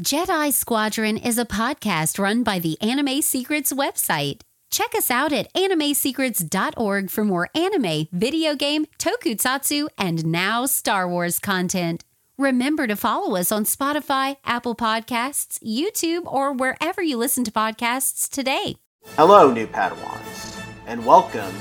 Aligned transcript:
Jedi 0.00 0.50
Squadron 0.54 1.18
is 1.18 1.36
a 1.36 1.44
podcast 1.44 2.18
run 2.18 2.42
by 2.42 2.58
the 2.58 2.80
Anime 2.80 3.20
Secrets 3.20 3.74
website. 3.74 4.40
Check 4.70 4.94
us 4.94 5.10
out 5.10 5.34
at 5.34 5.52
animesecrets.org 5.52 7.10
for 7.10 7.24
more 7.26 7.50
anime, 7.54 8.08
video 8.10 8.54
game, 8.54 8.86
tokusatsu, 8.98 9.88
and 9.98 10.24
now 10.24 10.64
Star 10.64 11.06
Wars 11.06 11.38
content. 11.38 12.04
Remember 12.38 12.86
to 12.86 12.96
follow 12.96 13.36
us 13.36 13.52
on 13.52 13.66
Spotify, 13.66 14.38
Apple 14.46 14.74
Podcasts, 14.74 15.58
YouTube, 15.62 16.24
or 16.24 16.54
wherever 16.54 17.02
you 17.02 17.18
listen 17.18 17.44
to 17.44 17.50
podcasts 17.50 18.30
today. 18.30 18.76
Hello, 19.16 19.52
new 19.52 19.66
Padawans, 19.66 20.58
and 20.86 21.04
welcome 21.04 21.54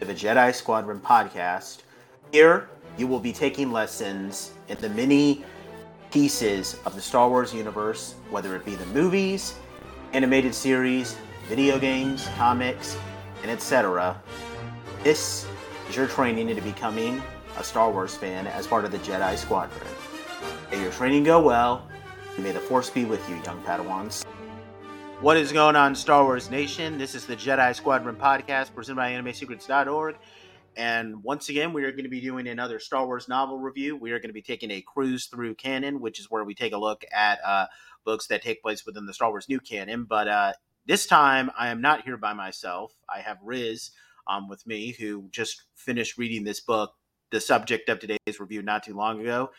to 0.00 0.06
the 0.06 0.14
Jedi 0.14 0.54
Squadron 0.54 1.00
podcast. 1.00 1.82
Here, 2.32 2.70
you 2.96 3.06
will 3.06 3.20
be 3.20 3.32
taking 3.32 3.70
lessons 3.70 4.52
in 4.68 4.78
the 4.78 4.88
many 4.88 5.44
pieces 6.14 6.78
of 6.86 6.94
the 6.94 7.00
Star 7.00 7.28
Wars 7.28 7.52
universe, 7.52 8.14
whether 8.30 8.54
it 8.54 8.64
be 8.64 8.76
the 8.76 8.86
movies, 8.86 9.56
animated 10.12 10.54
series, 10.54 11.16
video 11.48 11.76
games, 11.76 12.28
comics, 12.36 12.96
and 13.42 13.50
etc. 13.50 14.16
This 15.02 15.44
is 15.88 15.96
your 15.96 16.06
training 16.06 16.50
into 16.50 16.62
becoming 16.62 17.20
a 17.58 17.64
Star 17.64 17.90
Wars 17.90 18.16
fan 18.16 18.46
as 18.46 18.64
part 18.64 18.84
of 18.84 18.92
the 18.92 18.98
Jedi 18.98 19.36
Squadron. 19.36 19.88
May 20.70 20.82
your 20.82 20.92
training 20.92 21.24
go 21.24 21.42
well, 21.42 21.84
and 22.36 22.44
may 22.44 22.52
the 22.52 22.60
Force 22.60 22.90
be 22.90 23.04
with 23.04 23.28
you, 23.28 23.34
young 23.42 23.60
Padawans. 23.64 24.24
What 25.20 25.36
is 25.36 25.50
going 25.50 25.74
on, 25.74 25.96
Star 25.96 26.22
Wars 26.22 26.48
Nation? 26.48 26.96
This 26.96 27.16
is 27.16 27.26
the 27.26 27.34
Jedi 27.34 27.74
Squadron 27.74 28.14
podcast 28.14 28.72
presented 28.72 28.98
by 28.98 29.10
AnimeSecrets.org. 29.10 30.14
And 30.76 31.22
once 31.22 31.48
again, 31.48 31.72
we 31.72 31.84
are 31.84 31.90
going 31.90 32.04
to 32.04 32.10
be 32.10 32.20
doing 32.20 32.48
another 32.48 32.78
Star 32.78 33.06
Wars 33.06 33.28
novel 33.28 33.58
review. 33.58 33.96
We 33.96 34.12
are 34.12 34.18
going 34.18 34.28
to 34.28 34.34
be 34.34 34.42
taking 34.42 34.70
a 34.70 34.82
cruise 34.82 35.26
through 35.26 35.54
canon, 35.54 36.00
which 36.00 36.20
is 36.20 36.30
where 36.30 36.44
we 36.44 36.54
take 36.54 36.72
a 36.72 36.78
look 36.78 37.04
at 37.12 37.38
uh, 37.44 37.66
books 38.04 38.26
that 38.28 38.42
take 38.42 38.62
place 38.62 38.84
within 38.86 39.06
the 39.06 39.14
Star 39.14 39.30
Wars 39.30 39.48
new 39.48 39.60
canon. 39.60 40.04
But 40.04 40.28
uh, 40.28 40.52
this 40.86 41.06
time, 41.06 41.50
I 41.58 41.68
am 41.68 41.80
not 41.80 42.02
here 42.02 42.16
by 42.16 42.32
myself. 42.32 42.94
I 43.08 43.20
have 43.20 43.38
Riz 43.42 43.90
um, 44.26 44.48
with 44.48 44.66
me, 44.66 44.92
who 44.92 45.28
just 45.30 45.62
finished 45.74 46.18
reading 46.18 46.44
this 46.44 46.60
book, 46.60 46.94
the 47.30 47.40
subject 47.40 47.88
of 47.88 47.98
today's 47.98 48.40
review, 48.40 48.62
not 48.62 48.82
too 48.84 48.94
long 48.94 49.20
ago. 49.20 49.50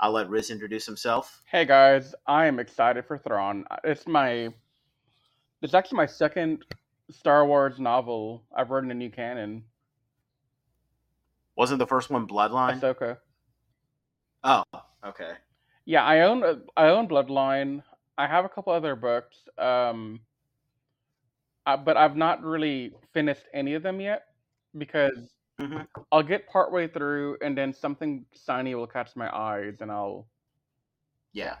I'll 0.00 0.12
let 0.12 0.28
Riz 0.28 0.50
introduce 0.50 0.84
himself. 0.84 1.42
Hey 1.46 1.64
guys, 1.64 2.14
I 2.26 2.46
am 2.46 2.58
excited 2.58 3.06
for 3.06 3.18
Thrawn. 3.18 3.64
It's 3.84 4.06
my 4.06 4.48
it's 5.62 5.74
actually 5.74 5.98
my 5.98 6.06
second 6.06 6.64
Star 7.08 7.46
Wars 7.46 7.78
novel 7.78 8.42
I've 8.54 8.70
read 8.70 8.82
in 8.82 8.88
the 8.88 8.94
new 8.94 9.10
canon. 9.10 9.62
Wasn't 11.56 11.78
the 11.78 11.86
first 11.86 12.10
one 12.10 12.26
Bloodline? 12.26 12.80
Ahsoka. 12.80 13.18
Oh, 14.44 14.64
okay. 15.04 15.34
Yeah, 15.84 16.04
I 16.04 16.20
own 16.20 16.64
I 16.76 16.88
own 16.88 17.08
Bloodline. 17.08 17.82
I 18.18 18.26
have 18.26 18.44
a 18.44 18.48
couple 18.48 18.72
other 18.72 18.94
books, 18.96 19.48
um, 19.58 20.20
uh, 21.66 21.76
but 21.76 21.96
I've 21.96 22.16
not 22.16 22.42
really 22.42 22.94
finished 23.12 23.44
any 23.52 23.74
of 23.74 23.82
them 23.82 24.00
yet 24.00 24.26
because 24.78 25.34
Mhm. 25.60 25.86
I'll 26.10 26.22
get 26.22 26.46
partway 26.48 26.88
through 26.88 27.38
and 27.42 27.56
then 27.56 27.72
something 27.72 28.26
shiny 28.32 28.74
will 28.74 28.86
catch 28.86 29.14
my 29.16 29.34
eyes 29.34 29.80
and 29.80 29.90
I'll 29.90 30.28
Yeah. 31.32 31.56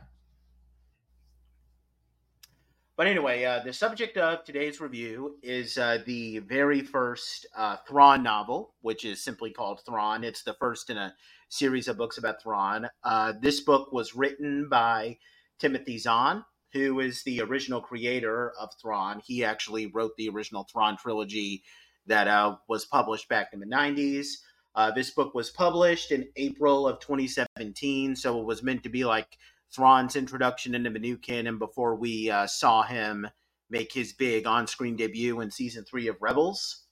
But 3.02 3.08
anyway, 3.08 3.42
uh, 3.42 3.58
the 3.64 3.72
subject 3.72 4.16
of 4.16 4.44
today's 4.44 4.80
review 4.80 5.36
is 5.42 5.76
uh, 5.76 5.98
the 6.06 6.38
very 6.38 6.82
first 6.82 7.46
uh, 7.56 7.78
Thrawn 7.84 8.22
novel, 8.22 8.74
which 8.80 9.04
is 9.04 9.24
simply 9.24 9.50
called 9.50 9.80
Thrawn. 9.84 10.22
It's 10.22 10.44
the 10.44 10.54
first 10.54 10.88
in 10.88 10.96
a 10.96 11.12
series 11.48 11.88
of 11.88 11.96
books 11.96 12.18
about 12.18 12.40
Thrawn. 12.40 12.88
Uh, 13.02 13.32
this 13.40 13.58
book 13.58 13.90
was 13.90 14.14
written 14.14 14.68
by 14.68 15.18
Timothy 15.58 15.98
Zahn, 15.98 16.44
who 16.74 17.00
is 17.00 17.24
the 17.24 17.40
original 17.40 17.80
creator 17.80 18.52
of 18.52 18.68
Thrawn. 18.80 19.20
He 19.26 19.44
actually 19.44 19.86
wrote 19.86 20.12
the 20.16 20.28
original 20.28 20.64
Thrawn 20.72 20.96
trilogy 20.96 21.64
that 22.06 22.28
uh, 22.28 22.54
was 22.68 22.84
published 22.84 23.28
back 23.28 23.48
in 23.52 23.58
the 23.58 23.66
90s. 23.66 24.28
Uh, 24.76 24.92
this 24.92 25.10
book 25.10 25.34
was 25.34 25.50
published 25.50 26.12
in 26.12 26.28
April 26.36 26.86
of 26.86 27.00
2017, 27.00 28.14
so 28.14 28.40
it 28.40 28.46
was 28.46 28.62
meant 28.62 28.84
to 28.84 28.88
be 28.88 29.04
like 29.04 29.38
Thrawn's 29.72 30.16
introduction 30.16 30.74
into 30.74 30.90
the 30.90 30.98
new 30.98 31.16
canon 31.16 31.58
before 31.58 31.94
we 31.94 32.30
uh, 32.30 32.46
saw 32.46 32.82
him 32.82 33.26
make 33.70 33.92
his 33.92 34.12
big 34.12 34.46
on-screen 34.46 34.96
debut 34.96 35.40
in 35.40 35.50
season 35.50 35.84
three 35.84 36.08
of 36.08 36.20
Rebels, 36.20 36.82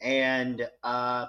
and 0.00 0.68
uh, 0.82 1.26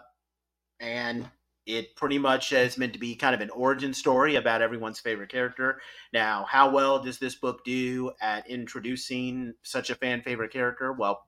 and 0.79 1.29
it 1.65 1.95
pretty 1.95 2.19
much 2.19 2.51
is 2.51 2.77
meant 2.77 2.93
to 2.93 2.99
be 2.99 3.15
kind 3.15 3.33
of 3.33 3.41
an 3.41 3.49
origin 3.49 3.93
story 3.93 4.35
about 4.35 4.61
everyone's 4.61 4.99
favorite 4.99 5.31
character. 5.31 5.81
Now, 6.13 6.45
how 6.47 6.69
well 6.69 7.01
does 7.01 7.17
this 7.17 7.35
book 7.35 7.63
do 7.63 8.11
at 8.21 8.47
introducing 8.49 9.53
such 9.63 9.89
a 9.89 9.95
fan 9.95 10.21
favorite 10.21 10.51
character? 10.51 10.93
Well, 10.93 11.23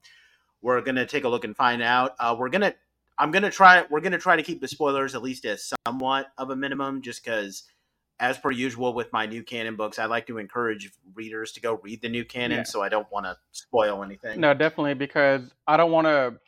we're 0.62 0.82
gonna 0.82 1.06
take 1.06 1.24
a 1.24 1.30
look 1.30 1.46
and 1.46 1.56
find 1.56 1.82
out. 1.82 2.16
Uh, 2.20 2.36
we're 2.38 2.50
gonna 2.50 2.76
I'm 3.18 3.32
gonna 3.32 3.50
try. 3.50 3.86
We're 3.90 4.02
gonna 4.02 4.20
try 4.20 4.36
to 4.36 4.44
keep 4.44 4.62
the 4.62 4.68
spoilers 4.68 5.16
at 5.16 5.24
least 5.24 5.46
as 5.46 5.74
somewhat 5.86 6.28
of 6.38 6.50
a 6.50 6.56
minimum, 6.56 7.02
just 7.02 7.24
because 7.24 7.64
as 8.20 8.38
per 8.38 8.52
usual 8.52 8.94
with 8.94 9.12
my 9.14 9.26
new 9.26 9.44
canon 9.44 9.76
books, 9.76 10.00
I 10.00 10.06
like 10.06 10.26
to 10.28 10.38
encourage 10.38 10.92
readers 11.14 11.52
to 11.54 11.62
go 11.62 11.76
read 11.84 12.02
the 12.02 12.10
new 12.10 12.26
canon, 12.26 12.60
Yeah. 12.60 12.64
so 12.64 12.82
I 12.82 12.90
don't 12.90 13.10
want 13.12 13.26
to 13.26 13.38
spoil 13.52 14.04
anything. 14.04 14.40
No, 14.40 14.54
definitely 14.54 14.96
because 14.96 15.54
I 15.68 15.78
don't 15.78 15.92
want 15.92 16.06
to 16.06 16.40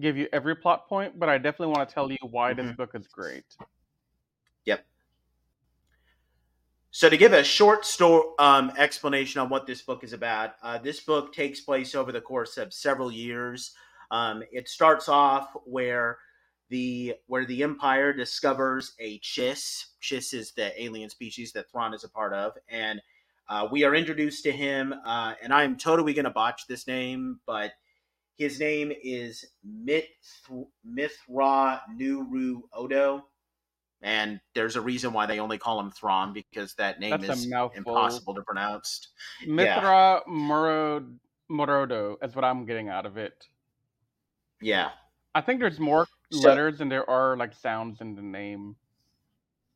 give 0.00 0.16
you 0.16 0.28
every 0.32 0.54
plot 0.54 0.88
point, 0.88 1.18
but 1.18 1.28
I 1.28 1.38
definitely 1.38 1.74
want 1.76 1.88
to 1.88 1.94
tell 1.94 2.10
you 2.10 2.18
why 2.22 2.54
this 2.54 2.66
Mhm. 2.66 2.76
book 2.76 2.94
is 2.94 3.06
great. 3.08 3.44
Yep. 4.64 4.86
So 6.90 7.10
to 7.10 7.16
give 7.16 7.32
a 7.32 7.44
short 7.44 7.84
story 7.84 8.24
um, 8.38 8.72
explanation 8.78 9.40
on 9.40 9.50
what 9.50 9.66
this 9.66 9.82
book 9.82 10.02
is 10.04 10.12
about, 10.12 10.54
uh, 10.62 10.78
this 10.78 11.00
book 11.00 11.34
takes 11.34 11.60
place 11.60 11.94
over 11.94 12.12
the 12.12 12.20
course 12.20 12.56
of 12.56 12.72
several 12.72 13.12
years. 13.12 13.74
Um, 14.10 14.42
it 14.50 14.68
starts 14.68 15.08
off 15.08 15.54
where 15.64 16.18
the 16.68 17.14
where 17.26 17.46
the 17.46 17.62
Empire 17.62 18.12
discovers 18.12 18.94
a 18.98 19.18
Chiss. 19.20 19.86
Chiss 20.02 20.34
is 20.34 20.52
the 20.52 20.80
alien 20.80 21.10
species 21.10 21.52
that 21.52 21.70
Thrawn 21.70 21.94
is 21.94 22.04
a 22.04 22.08
part 22.08 22.32
of, 22.32 22.52
and 22.68 23.00
uh, 23.48 23.66
we 23.70 23.84
are 23.84 23.94
introduced 23.94 24.44
to 24.44 24.52
him. 24.52 24.94
Uh, 25.04 25.34
and 25.42 25.52
I 25.52 25.64
am 25.64 25.76
totally 25.76 26.12
going 26.12 26.24
to 26.24 26.30
botch 26.30 26.66
this 26.66 26.86
name, 26.86 27.40
but 27.46 27.72
his 28.36 28.60
name 28.60 28.92
is 29.02 29.44
Mith- 29.64 30.04
Mithra 30.84 31.82
Nuru 31.98 32.60
Odo. 32.72 33.26
And 34.00 34.38
there's 34.54 34.76
a 34.76 34.80
reason 34.80 35.12
why 35.12 35.26
they 35.26 35.40
only 35.40 35.58
call 35.58 35.80
him 35.80 35.90
Thrawn 35.90 36.32
because 36.32 36.74
that 36.74 37.00
name 37.00 37.20
That's 37.20 37.40
is 37.40 37.52
impossible 37.74 38.34
to 38.34 38.42
pronounce. 38.42 39.08
Mithra 39.44 40.22
Moro- 40.28 41.04
Morodo 41.50 42.16
is 42.22 42.36
what 42.36 42.44
I'm 42.44 42.64
getting 42.64 42.88
out 42.88 43.06
of 43.06 43.16
it. 43.16 43.48
Yeah. 44.62 44.90
I 45.34 45.40
think 45.40 45.58
there's 45.58 45.80
more 45.80 46.06
So- 46.30 46.48
letters 46.48 46.80
and 46.80 46.90
there 46.90 47.08
are 47.08 47.36
like 47.36 47.54
sounds 47.54 48.00
in 48.00 48.14
the 48.14 48.22
name. 48.22 48.76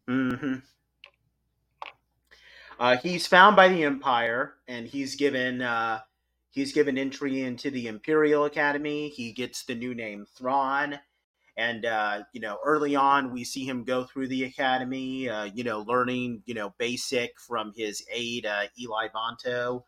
hmm 0.08 0.56
Uh, 2.78 2.96
he's 2.96 3.26
found 3.26 3.54
by 3.54 3.68
the 3.68 3.84
Empire, 3.84 4.54
and 4.66 4.88
he's 4.88 5.14
given 5.14 5.62
uh, 5.62 6.00
he's 6.50 6.72
given 6.72 6.98
entry 6.98 7.42
into 7.42 7.70
the 7.70 7.86
Imperial 7.86 8.44
Academy. 8.46 9.08
He 9.10 9.32
gets 9.32 9.64
the 9.64 9.74
new 9.74 9.94
name 9.94 10.26
Thrawn, 10.36 10.98
and 11.56 11.84
uh, 11.84 12.24
you 12.32 12.40
know, 12.40 12.58
early 12.64 12.96
on, 12.96 13.32
we 13.32 13.44
see 13.44 13.64
him 13.64 13.84
go 13.84 14.04
through 14.04 14.28
the 14.28 14.44
academy. 14.44 15.28
Uh, 15.28 15.44
you 15.44 15.62
know, 15.62 15.80
learning 15.82 16.42
you 16.46 16.54
know 16.54 16.74
basic 16.78 17.38
from 17.38 17.72
his 17.76 18.04
aide 18.10 18.46
uh, 18.46 18.64
Eli 18.80 19.08
Vanto. 19.14 19.84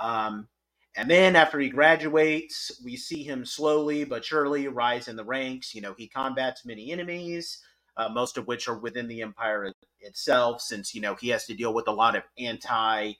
Um, 0.00 0.48
and 0.96 1.10
then 1.10 1.36
after 1.36 1.58
he 1.58 1.70
graduates, 1.70 2.80
we 2.84 2.96
see 2.96 3.22
him 3.22 3.46
slowly 3.46 4.04
but 4.04 4.24
surely 4.24 4.68
rise 4.68 5.08
in 5.08 5.16
the 5.16 5.24
ranks. 5.24 5.74
You 5.74 5.80
know, 5.80 5.94
he 5.96 6.08
combats 6.08 6.66
many 6.66 6.92
enemies, 6.92 7.58
uh, 7.96 8.10
most 8.10 8.36
of 8.36 8.46
which 8.46 8.68
are 8.68 8.78
within 8.78 9.08
the 9.08 9.22
Empire 9.22 9.72
itself, 10.00 10.60
since, 10.60 10.94
you 10.94 11.00
know, 11.00 11.14
he 11.14 11.30
has 11.30 11.46
to 11.46 11.54
deal 11.54 11.72
with 11.74 11.88
a 11.88 11.92
lot 11.92 12.16
of 12.16 12.24
anti, 12.38 13.14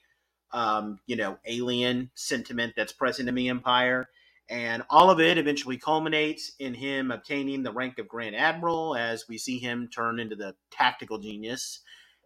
um, 0.51 0.99
you 1.07 1.15
know, 1.15 1.39
alien 1.47 2.11
sentiment 2.15 2.73
that's 2.77 2.93
present 2.93 3.29
in 3.29 3.35
the 3.35 3.49
Empire. 3.49 4.07
And 4.49 4.83
all 4.91 5.09
of 5.09 5.19
it 5.19 5.39
eventually 5.39 5.77
culminates 5.77 6.51
in 6.59 6.75
him 6.75 7.11
obtaining 7.11 7.63
the 7.63 7.71
rank 7.73 7.97
of 7.99 8.07
Grand 8.07 8.35
Admiral 8.35 8.95
as 8.95 9.25
we 9.27 9.37
see 9.39 9.57
him 9.57 9.89
turn 9.89 10.19
into 10.19 10.35
the 10.35 10.55
tactical 10.71 11.17
genius 11.17 11.79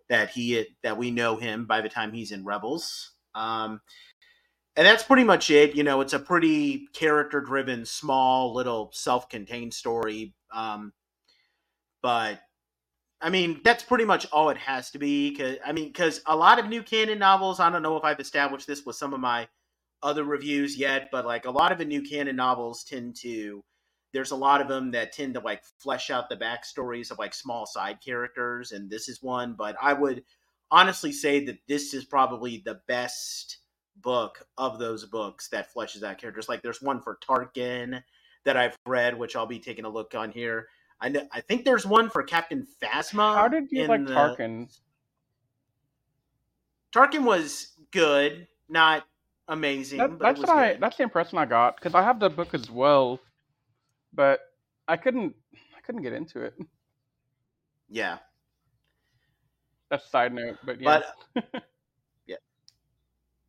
that 0.09 0.31
he 0.31 0.65
that 0.83 0.97
we 0.97 1.11
know 1.11 1.37
him 1.37 1.67
by 1.67 1.81
the 1.81 1.89
time 1.89 2.13
he's 2.13 2.33
in 2.33 2.45
Rebels. 2.45 3.13
Um, 3.35 3.81
and 4.77 4.85
that's 4.85 5.03
pretty 5.03 5.23
much 5.23 5.49
it. 5.49 5.75
You 5.75 5.83
know, 5.83 6.01
it's 6.01 6.13
a 6.13 6.19
pretty 6.19 6.87
character 6.93 7.41
driven, 7.41 7.83
small, 7.83 8.53
little 8.53 8.91
self 8.93 9.27
contained 9.27 9.73
story. 9.73 10.35
Um, 10.53 10.93
but 12.03 12.39
I 13.19 13.31
mean, 13.31 13.61
that's 13.63 13.83
pretty 13.83 14.05
much 14.05 14.27
all 14.31 14.51
it 14.51 14.57
has 14.57 14.91
to 14.91 14.99
be. 14.99 15.35
Cause 15.35 15.57
I 15.65 15.71
mean, 15.71 15.87
because 15.87 16.21
a 16.27 16.35
lot 16.35 16.59
of 16.59 16.67
new 16.67 16.83
canon 16.83 17.17
novels, 17.17 17.59
I 17.59 17.71
don't 17.71 17.81
know 17.81 17.97
if 17.97 18.03
I've 18.03 18.19
established 18.19 18.67
this 18.67 18.85
with 18.85 18.95
some 18.95 19.15
of 19.15 19.19
my 19.19 19.47
other 20.03 20.23
reviews 20.23 20.77
yet, 20.77 21.09
but 21.11 21.25
like 21.25 21.45
a 21.45 21.51
lot 21.51 21.71
of 21.71 21.79
the 21.79 21.85
new 21.85 22.03
canon 22.03 22.35
novels 22.35 22.83
tend 22.83 23.15
to, 23.21 23.63
there's 24.13 24.29
a 24.29 24.35
lot 24.35 24.61
of 24.61 24.67
them 24.67 24.91
that 24.91 25.11
tend 25.11 25.33
to 25.33 25.39
like 25.39 25.63
flesh 25.79 26.11
out 26.11 26.29
the 26.29 26.37
backstories 26.37 27.09
of 27.09 27.17
like 27.17 27.33
small 27.33 27.65
side 27.65 27.97
characters, 28.05 28.71
and 28.71 28.91
this 28.91 29.09
is 29.09 29.23
one. 29.23 29.55
But 29.57 29.75
I 29.81 29.93
would 29.93 30.23
honestly 30.69 31.11
say 31.11 31.43
that 31.45 31.57
this 31.67 31.95
is 31.95 32.05
probably 32.05 32.61
the 32.63 32.79
best 32.87 33.57
book 34.01 34.45
of 34.57 34.79
those 34.79 35.05
books 35.05 35.47
that 35.49 35.73
fleshes 35.73 36.03
out 36.03 36.17
characters. 36.17 36.49
Like 36.49 36.61
there's 36.61 36.81
one 36.81 37.01
for 37.01 37.17
Tarkin 37.27 38.01
that 38.43 38.57
I've 38.57 38.77
read, 38.85 39.17
which 39.17 39.35
I'll 39.35 39.45
be 39.45 39.59
taking 39.59 39.85
a 39.85 39.89
look 39.89 40.15
on 40.15 40.31
here. 40.31 40.67
I 40.99 41.09
know, 41.09 41.27
I 41.31 41.41
think 41.41 41.65
there's 41.65 41.85
one 41.85 42.09
for 42.09 42.23
Captain 42.23 42.65
Phasma. 42.81 43.35
How 43.35 43.47
did 43.47 43.71
you 43.71 43.85
like 43.87 44.05
the- 44.05 44.13
Tarkin? 44.13 44.69
Tarkin 46.93 47.23
was 47.23 47.73
good, 47.91 48.47
not 48.69 49.05
amazing. 49.47 49.99
That, 49.99 50.19
that's 50.19 50.39
what 50.39 50.49
I. 50.49 50.73
That's 50.75 50.97
the 50.97 51.03
impression 51.03 51.37
I 51.37 51.45
got 51.45 51.75
because 51.75 51.93
I 51.93 52.01
have 52.01 52.19
the 52.19 52.29
book 52.29 52.53
as 52.53 52.71
well, 52.71 53.19
but 54.13 54.39
I 54.87 54.97
couldn't. 54.97 55.35
I 55.75 55.81
couldn't 55.85 56.01
get 56.01 56.13
into 56.13 56.41
it. 56.41 56.55
yeah. 57.89 58.17
That's 59.89 60.05
a 60.05 60.09
side 60.09 60.33
note, 60.33 60.57
but 60.65 60.81
yeah. 60.81 61.01
But 61.33 61.45
yeah. 61.53 61.59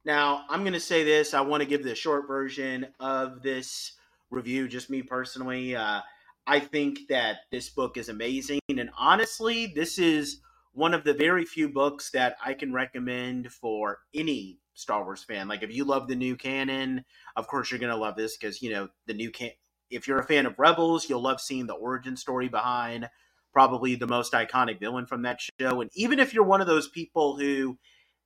Now 0.05 0.45
I'm 0.49 0.65
gonna 0.65 0.81
say 0.81 1.05
this. 1.05 1.35
I 1.35 1.41
want 1.41 1.63
to 1.63 1.69
give 1.69 1.83
the 1.83 1.95
short 1.95 2.27
version 2.27 2.87
of 3.01 3.43
this 3.43 3.93
review, 4.31 4.69
just 4.69 4.91
me 4.91 5.03
personally. 5.03 5.77
Uh, 5.77 6.01
I 6.47 6.61
think 6.61 7.09
that 7.09 7.39
this 7.51 7.69
book 7.69 7.97
is 7.97 8.09
amazing, 8.09 8.61
and 8.69 8.91
honestly, 8.97 9.67
this 9.67 9.99
is 9.99 10.41
one 10.73 10.95
of 10.95 11.05
the 11.05 11.15
very 11.15 11.45
few 11.45 11.69
books 11.69 12.11
that 12.13 12.37
I 12.45 12.55
can 12.55 12.73
recommend 12.73 13.53
for 13.53 13.99
any 14.15 14.59
Star 14.75 15.05
Wars 15.05 15.25
fan. 15.25 15.49
Like, 15.49 15.63
if 15.63 15.75
you 15.75 15.85
love 15.85 16.09
the 16.09 16.15
new 16.15 16.37
canon, 16.37 17.05
of 17.37 17.49
course 17.49 17.71
you're 17.71 17.81
gonna 17.81 17.97
love 17.97 18.17
this 18.17 18.37
because 18.37 18.63
you 18.63 18.71
know 18.71 18.89
the 19.07 19.15
new 19.15 19.31
can. 19.31 19.51
If 19.91 20.07
you're 20.07 20.19
a 20.21 20.27
fan 20.27 20.47
of 20.47 20.59
Rebels, 20.59 21.09
you'll 21.09 21.23
love 21.23 21.41
seeing 21.41 21.67
the 21.67 21.75
origin 21.75 22.17
story 22.17 22.49
behind 22.49 23.09
probably 23.53 23.95
the 23.95 24.07
most 24.07 24.33
iconic 24.33 24.79
villain 24.79 25.07
from 25.07 25.23
that 25.23 25.41
show. 25.41 25.81
And 25.81 25.91
even 25.95 26.19
if 26.19 26.33
you're 26.33 26.45
one 26.45 26.61
of 26.61 26.67
those 26.67 26.89
people 26.89 27.39
who, 27.39 27.79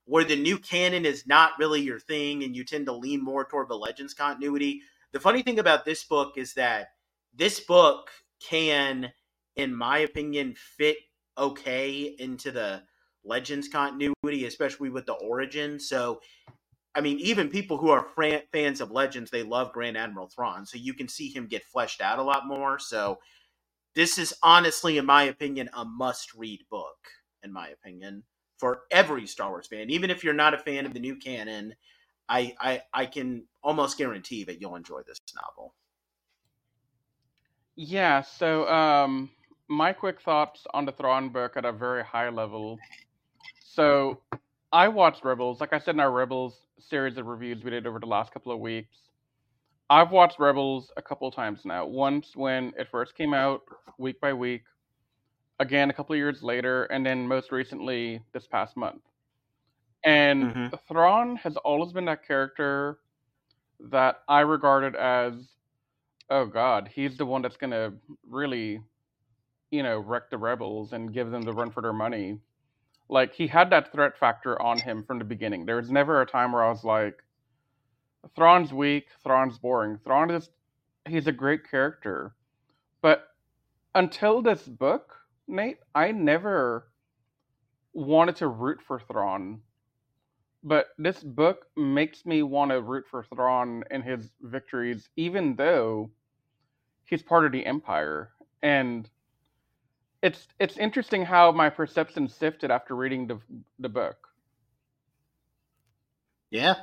where 0.04 0.24
the 0.24 0.36
new 0.36 0.58
canon 0.58 1.06
is 1.06 1.26
not 1.26 1.52
really 1.58 1.80
your 1.80 2.00
thing 2.00 2.42
and 2.42 2.56
you 2.56 2.64
tend 2.64 2.86
to 2.86 2.92
lean 2.92 3.22
more 3.22 3.44
toward 3.44 3.68
the 3.68 3.74
Legends 3.74 4.14
continuity, 4.14 4.82
the 5.12 5.20
funny 5.20 5.42
thing 5.42 5.58
about 5.58 5.84
this 5.84 6.04
book 6.04 6.34
is 6.36 6.54
that 6.54 6.88
this 7.34 7.60
book 7.60 8.10
can, 8.40 9.12
in 9.56 9.74
my 9.74 9.98
opinion, 9.98 10.54
fit 10.56 10.96
okay 11.38 12.14
into 12.18 12.50
the 12.50 12.82
Legends 13.24 13.68
continuity, 13.68 14.46
especially 14.46 14.90
with 14.90 15.06
the 15.06 15.12
origin. 15.14 15.78
So, 15.78 16.20
I 16.94 17.00
mean, 17.00 17.18
even 17.20 17.48
people 17.48 17.78
who 17.78 17.90
are 17.90 18.08
fans 18.52 18.80
of 18.80 18.90
Legends, 18.90 19.30
they 19.30 19.42
love 19.42 19.72
Grand 19.72 19.96
Admiral 19.96 20.28
Thrawn. 20.28 20.66
So 20.66 20.76
you 20.76 20.92
can 20.92 21.08
see 21.08 21.28
him 21.28 21.46
get 21.46 21.64
fleshed 21.64 22.00
out 22.00 22.18
a 22.18 22.22
lot 22.22 22.46
more. 22.46 22.78
So, 22.78 23.18
this 23.94 24.18
is 24.18 24.34
honestly, 24.42 24.98
in 24.98 25.06
my 25.06 25.24
opinion, 25.24 25.68
a 25.74 25.84
must 25.84 26.34
read 26.34 26.60
book, 26.70 26.96
in 27.42 27.52
my 27.52 27.68
opinion, 27.68 28.24
for 28.62 28.82
every 28.92 29.26
Star 29.26 29.50
Wars 29.50 29.66
fan. 29.66 29.90
Even 29.90 30.08
if 30.08 30.22
you're 30.22 30.32
not 30.32 30.54
a 30.54 30.58
fan 30.58 30.86
of 30.86 30.94
the 30.94 31.00
new 31.00 31.16
canon, 31.16 31.74
I, 32.28 32.54
I, 32.60 32.82
I 32.94 33.06
can 33.06 33.42
almost 33.60 33.98
guarantee 33.98 34.44
that 34.44 34.60
you'll 34.60 34.76
enjoy 34.76 35.00
this 35.04 35.18
novel. 35.34 35.74
Yeah, 37.74 38.20
so 38.20 38.68
um, 38.68 39.30
my 39.66 39.92
quick 39.92 40.20
thoughts 40.20 40.64
on 40.72 40.84
the 40.86 40.92
Thrawn 40.92 41.30
book 41.30 41.56
at 41.56 41.64
a 41.64 41.72
very 41.72 42.04
high 42.04 42.28
level. 42.28 42.78
So 43.64 44.20
I 44.70 44.86
watched 44.86 45.24
Rebels, 45.24 45.60
like 45.60 45.72
I 45.72 45.80
said 45.80 45.96
in 45.96 46.00
our 46.00 46.12
Rebels 46.12 46.56
series 46.78 47.18
of 47.18 47.26
reviews 47.26 47.64
we 47.64 47.70
did 47.70 47.84
over 47.84 47.98
the 47.98 48.06
last 48.06 48.32
couple 48.32 48.52
of 48.52 48.60
weeks. 48.60 48.96
I've 49.90 50.12
watched 50.12 50.38
Rebels 50.38 50.92
a 50.96 51.02
couple 51.02 51.28
times 51.32 51.62
now. 51.64 51.84
Once 51.84 52.36
when 52.36 52.72
it 52.78 52.86
first 52.92 53.16
came 53.16 53.34
out, 53.34 53.62
week 53.98 54.20
by 54.20 54.32
week. 54.32 54.62
Again, 55.62 55.90
a 55.90 55.94
couple 55.94 56.14
of 56.14 56.18
years 56.18 56.42
later, 56.42 56.84
and 56.86 57.06
then 57.06 57.28
most 57.28 57.52
recently 57.52 58.20
this 58.32 58.48
past 58.48 58.76
month. 58.76 59.02
And 60.04 60.54
Mhm. 60.54 60.80
Thrawn 60.88 61.36
has 61.36 61.56
always 61.58 61.92
been 61.92 62.06
that 62.06 62.24
character 62.26 63.00
that 63.80 64.22
I 64.28 64.40
regarded 64.40 64.96
as 64.96 65.56
oh 66.30 66.46
god, 66.46 66.88
he's 66.88 67.16
the 67.18 67.26
one 67.26 67.42
that's 67.42 67.56
gonna 67.58 67.94
really, 68.26 68.82
you 69.70 69.82
know, 69.82 69.98
wreck 70.00 70.30
the 70.30 70.38
rebels 70.38 70.92
and 70.92 71.12
give 71.12 71.30
them 71.30 71.42
the 71.42 71.52
run 71.54 71.70
for 71.70 71.82
their 71.82 71.92
money. 71.92 72.40
Like 73.08 73.34
he 73.34 73.46
had 73.48 73.70
that 73.70 73.92
threat 73.92 74.18
factor 74.18 74.60
on 74.62 74.80
him 74.80 75.04
from 75.04 75.18
the 75.18 75.24
beginning. 75.24 75.66
There 75.66 75.76
was 75.76 75.90
never 75.90 76.20
a 76.22 76.26
time 76.26 76.52
where 76.52 76.64
I 76.64 76.70
was 76.70 76.84
like, 76.84 77.24
Thrawn's 78.34 78.72
weak, 78.72 79.08
Thrawn's 79.22 79.58
boring. 79.58 79.98
Thrawn 79.98 80.30
is 80.30 80.50
he's 81.08 81.28
a 81.28 81.32
great 81.32 81.68
character. 81.70 82.34
But 83.02 83.28
until 83.94 84.42
this 84.42 84.68
book, 84.68 85.21
Nate, 85.48 85.78
I 85.94 86.12
never 86.12 86.88
wanted 87.92 88.36
to 88.36 88.48
root 88.48 88.80
for 88.86 89.00
Thrawn. 89.00 89.60
But 90.64 90.88
this 90.98 91.22
book 91.22 91.66
makes 91.76 92.24
me 92.24 92.42
want 92.42 92.70
to 92.70 92.80
root 92.80 93.04
for 93.10 93.24
Thrawn 93.24 93.84
in 93.90 94.02
his 94.02 94.30
victories, 94.40 95.08
even 95.16 95.56
though 95.56 96.10
he's 97.06 97.22
part 97.22 97.46
of 97.46 97.52
the 97.52 97.66
Empire. 97.66 98.30
And 98.62 99.08
it's 100.22 100.46
it's 100.60 100.78
interesting 100.78 101.24
how 101.24 101.52
my 101.52 101.68
perception 101.68 102.28
shifted 102.28 102.70
after 102.70 102.94
reading 102.94 103.26
the 103.26 103.40
the 103.78 103.88
book. 103.88 104.16
Yeah. 106.50 106.74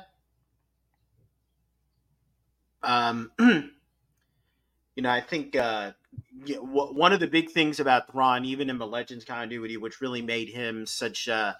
Um, 2.82 3.32
you 3.40 3.70
know, 4.98 5.10
I 5.10 5.20
think 5.20 5.56
uh, 5.56 5.92
w- 6.46 6.94
one 6.94 7.12
of 7.12 7.20
the 7.20 7.26
big 7.26 7.50
things 7.50 7.80
about 7.80 8.10
Thrawn, 8.10 8.44
even 8.44 8.70
in 8.70 8.78
the 8.78 8.86
Legends 8.86 9.24
continuity, 9.24 9.76
which 9.76 10.00
really 10.00 10.22
made 10.22 10.48
him 10.48 10.86
such 10.86 11.28
a 11.28 11.58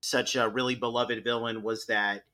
such 0.00 0.36
a 0.36 0.48
really 0.48 0.74
beloved 0.74 1.22
villain, 1.24 1.62
was 1.62 1.86
that 1.86 2.24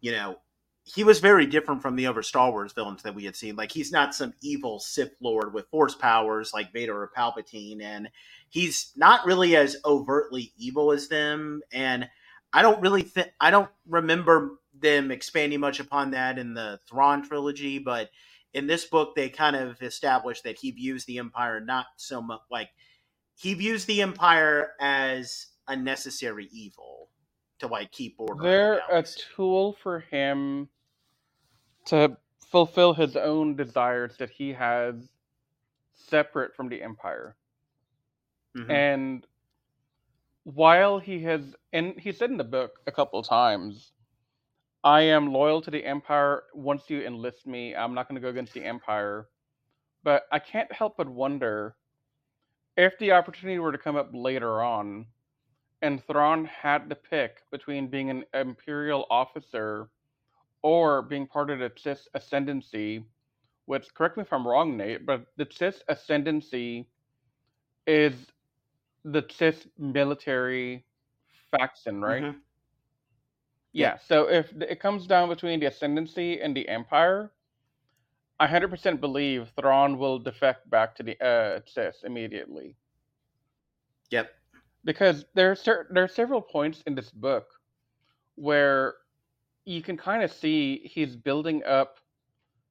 you 0.00 0.12
know 0.12 0.36
he 0.84 1.04
was 1.04 1.20
very 1.20 1.46
different 1.46 1.82
from 1.82 1.96
the 1.96 2.06
other 2.06 2.22
Star 2.22 2.50
Wars 2.50 2.72
villains 2.72 3.02
that 3.02 3.14
we 3.14 3.24
had 3.24 3.36
seen. 3.36 3.56
Like 3.56 3.72
he's 3.72 3.92
not 3.92 4.14
some 4.14 4.32
evil 4.42 4.80
Sith 4.80 5.14
Lord 5.20 5.52
with 5.52 5.68
Force 5.68 5.94
powers 5.94 6.52
like 6.52 6.72
Vader 6.72 6.96
or 6.96 7.10
Palpatine, 7.16 7.82
and 7.82 8.08
he's 8.48 8.92
not 8.96 9.26
really 9.26 9.56
as 9.56 9.76
overtly 9.84 10.52
evil 10.56 10.92
as 10.92 11.08
them. 11.08 11.62
And 11.72 12.08
I 12.52 12.62
don't 12.62 12.80
really 12.80 13.02
think 13.02 13.30
I 13.40 13.50
don't 13.50 13.70
remember 13.88 14.58
them 14.78 15.10
expanding 15.10 15.60
much 15.60 15.80
upon 15.80 16.12
that 16.12 16.38
in 16.38 16.54
the 16.54 16.80
Thrawn 16.88 17.22
trilogy, 17.22 17.78
but 17.78 18.10
in 18.52 18.66
this 18.66 18.84
book 18.84 19.14
they 19.14 19.28
kind 19.28 19.56
of 19.56 19.80
established 19.82 20.44
that 20.44 20.58
he 20.58 20.70
views 20.70 21.04
the 21.04 21.18
Empire 21.18 21.60
not 21.60 21.86
so 21.96 22.20
much 22.20 22.40
like 22.50 22.70
he 23.36 23.54
views 23.54 23.84
the 23.84 24.02
Empire 24.02 24.72
as 24.80 25.46
a 25.68 25.76
necessary 25.76 26.48
evil 26.52 27.10
to 27.58 27.66
like 27.66 27.92
keep 27.92 28.16
order. 28.18 28.42
They're 28.42 28.82
a 28.90 29.02
tool 29.02 29.76
for 29.82 30.00
him 30.00 30.68
to 31.86 32.16
fulfill 32.50 32.94
his 32.94 33.16
own 33.16 33.56
desires 33.56 34.16
that 34.18 34.30
he 34.30 34.52
has 34.52 35.08
separate 35.94 36.54
from 36.56 36.68
the 36.68 36.82
Empire. 36.82 37.36
Mhm. 38.56 38.70
And 38.70 39.26
while 40.44 40.98
he 40.98 41.22
has, 41.22 41.54
and 41.72 41.98
he 42.00 42.12
said 42.12 42.30
in 42.30 42.36
the 42.36 42.44
book 42.44 42.80
a 42.86 42.92
couple 42.92 43.22
times, 43.22 43.92
I 44.84 45.02
am 45.02 45.32
loyal 45.32 45.60
to 45.62 45.70
the 45.70 45.84
Empire. 45.84 46.44
Once 46.54 46.90
you 46.90 47.02
enlist 47.02 47.46
me, 47.46 47.74
I'm 47.74 47.94
not 47.94 48.08
going 48.08 48.16
to 48.16 48.20
go 48.20 48.28
against 48.30 48.52
the 48.54 48.64
Empire. 48.64 49.28
But 50.02 50.26
I 50.32 50.38
can't 50.38 50.72
help 50.72 50.96
but 50.96 51.08
wonder 51.08 51.76
if 52.76 52.98
the 52.98 53.12
opportunity 53.12 53.58
were 53.58 53.72
to 53.72 53.78
come 53.78 53.96
up 53.96 54.10
later 54.12 54.62
on, 54.62 55.06
and 55.82 56.02
Thrawn 56.04 56.44
had 56.46 56.88
to 56.90 56.96
pick 56.96 57.42
between 57.50 57.88
being 57.88 58.10
an 58.10 58.24
Imperial 58.34 59.06
officer 59.10 59.90
or 60.62 61.02
being 61.02 61.26
part 61.26 61.50
of 61.50 61.58
the 61.60 61.70
Chiss 61.70 62.08
Ascendancy, 62.14 63.04
which, 63.66 63.94
correct 63.94 64.16
me 64.16 64.22
if 64.22 64.32
I'm 64.32 64.46
wrong, 64.46 64.76
Nate, 64.76 65.06
but 65.06 65.26
the 65.36 65.46
Chiss 65.46 65.82
Ascendancy 65.88 66.88
is 67.86 68.32
the 69.04 69.22
Chiss 69.22 69.66
military 69.78 70.86
faction, 71.50 72.02
right? 72.02 72.26
Mhm. 72.26 72.42
Yeah. 73.72 73.98
So 73.98 74.28
if 74.28 74.52
it 74.60 74.80
comes 74.80 75.06
down 75.06 75.28
between 75.28 75.60
the 75.60 75.66
Ascendancy 75.66 76.40
and 76.40 76.56
the 76.56 76.68
Empire, 76.68 77.30
I 78.40 78.46
100% 78.46 79.00
believe 79.00 79.50
Thrawn 79.56 79.98
will 79.98 80.18
defect 80.18 80.68
back 80.70 80.96
to 80.96 81.02
the 81.02 81.12
uh, 81.24 81.60
Chiss 81.60 82.04
immediately. 82.04 82.76
Yep. 84.10 84.30
Because 84.84 85.24
there 85.34 85.50
are 85.52 85.56
cer- 85.56 85.86
there 85.90 86.04
are 86.04 86.08
several 86.08 86.40
points 86.40 86.82
in 86.86 86.94
this 86.94 87.10
book 87.10 87.46
where 88.36 88.94
you 89.66 89.82
can 89.82 89.96
kind 89.96 90.22
of 90.22 90.32
see 90.32 90.80
he's 90.84 91.16
building 91.16 91.62
up 91.64 91.98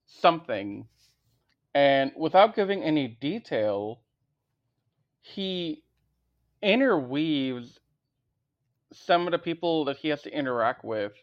something, 0.07 0.87
and 1.75 2.11
without 2.17 2.55
giving 2.55 2.83
any 2.83 3.07
detail, 3.07 4.01
he 5.21 5.83
interweaves 6.63 7.78
some 8.93 9.27
of 9.27 9.31
the 9.31 9.39
people 9.39 9.85
that 9.85 9.97
he 9.97 10.09
has 10.09 10.21
to 10.23 10.33
interact 10.33 10.83
with 10.83 11.13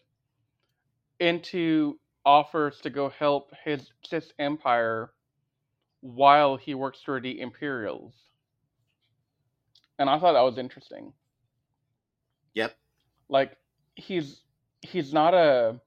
into 1.19 1.99
offers 2.25 2.79
to 2.81 2.89
go 2.89 3.09
help 3.09 3.51
his 3.63 3.91
Chiss 4.05 4.31
empire 4.39 5.11
while 6.01 6.57
he 6.57 6.75
works 6.75 6.99
for 7.03 7.19
the 7.19 7.39
Imperials. 7.39 8.13
And 9.99 10.09
I 10.09 10.19
thought 10.19 10.33
that 10.33 10.41
was 10.41 10.57
interesting. 10.57 11.13
Yep. 12.53 12.75
Like 13.29 13.57
he's 13.95 14.41
he's 14.81 15.11
not 15.11 15.33
a 15.33 15.79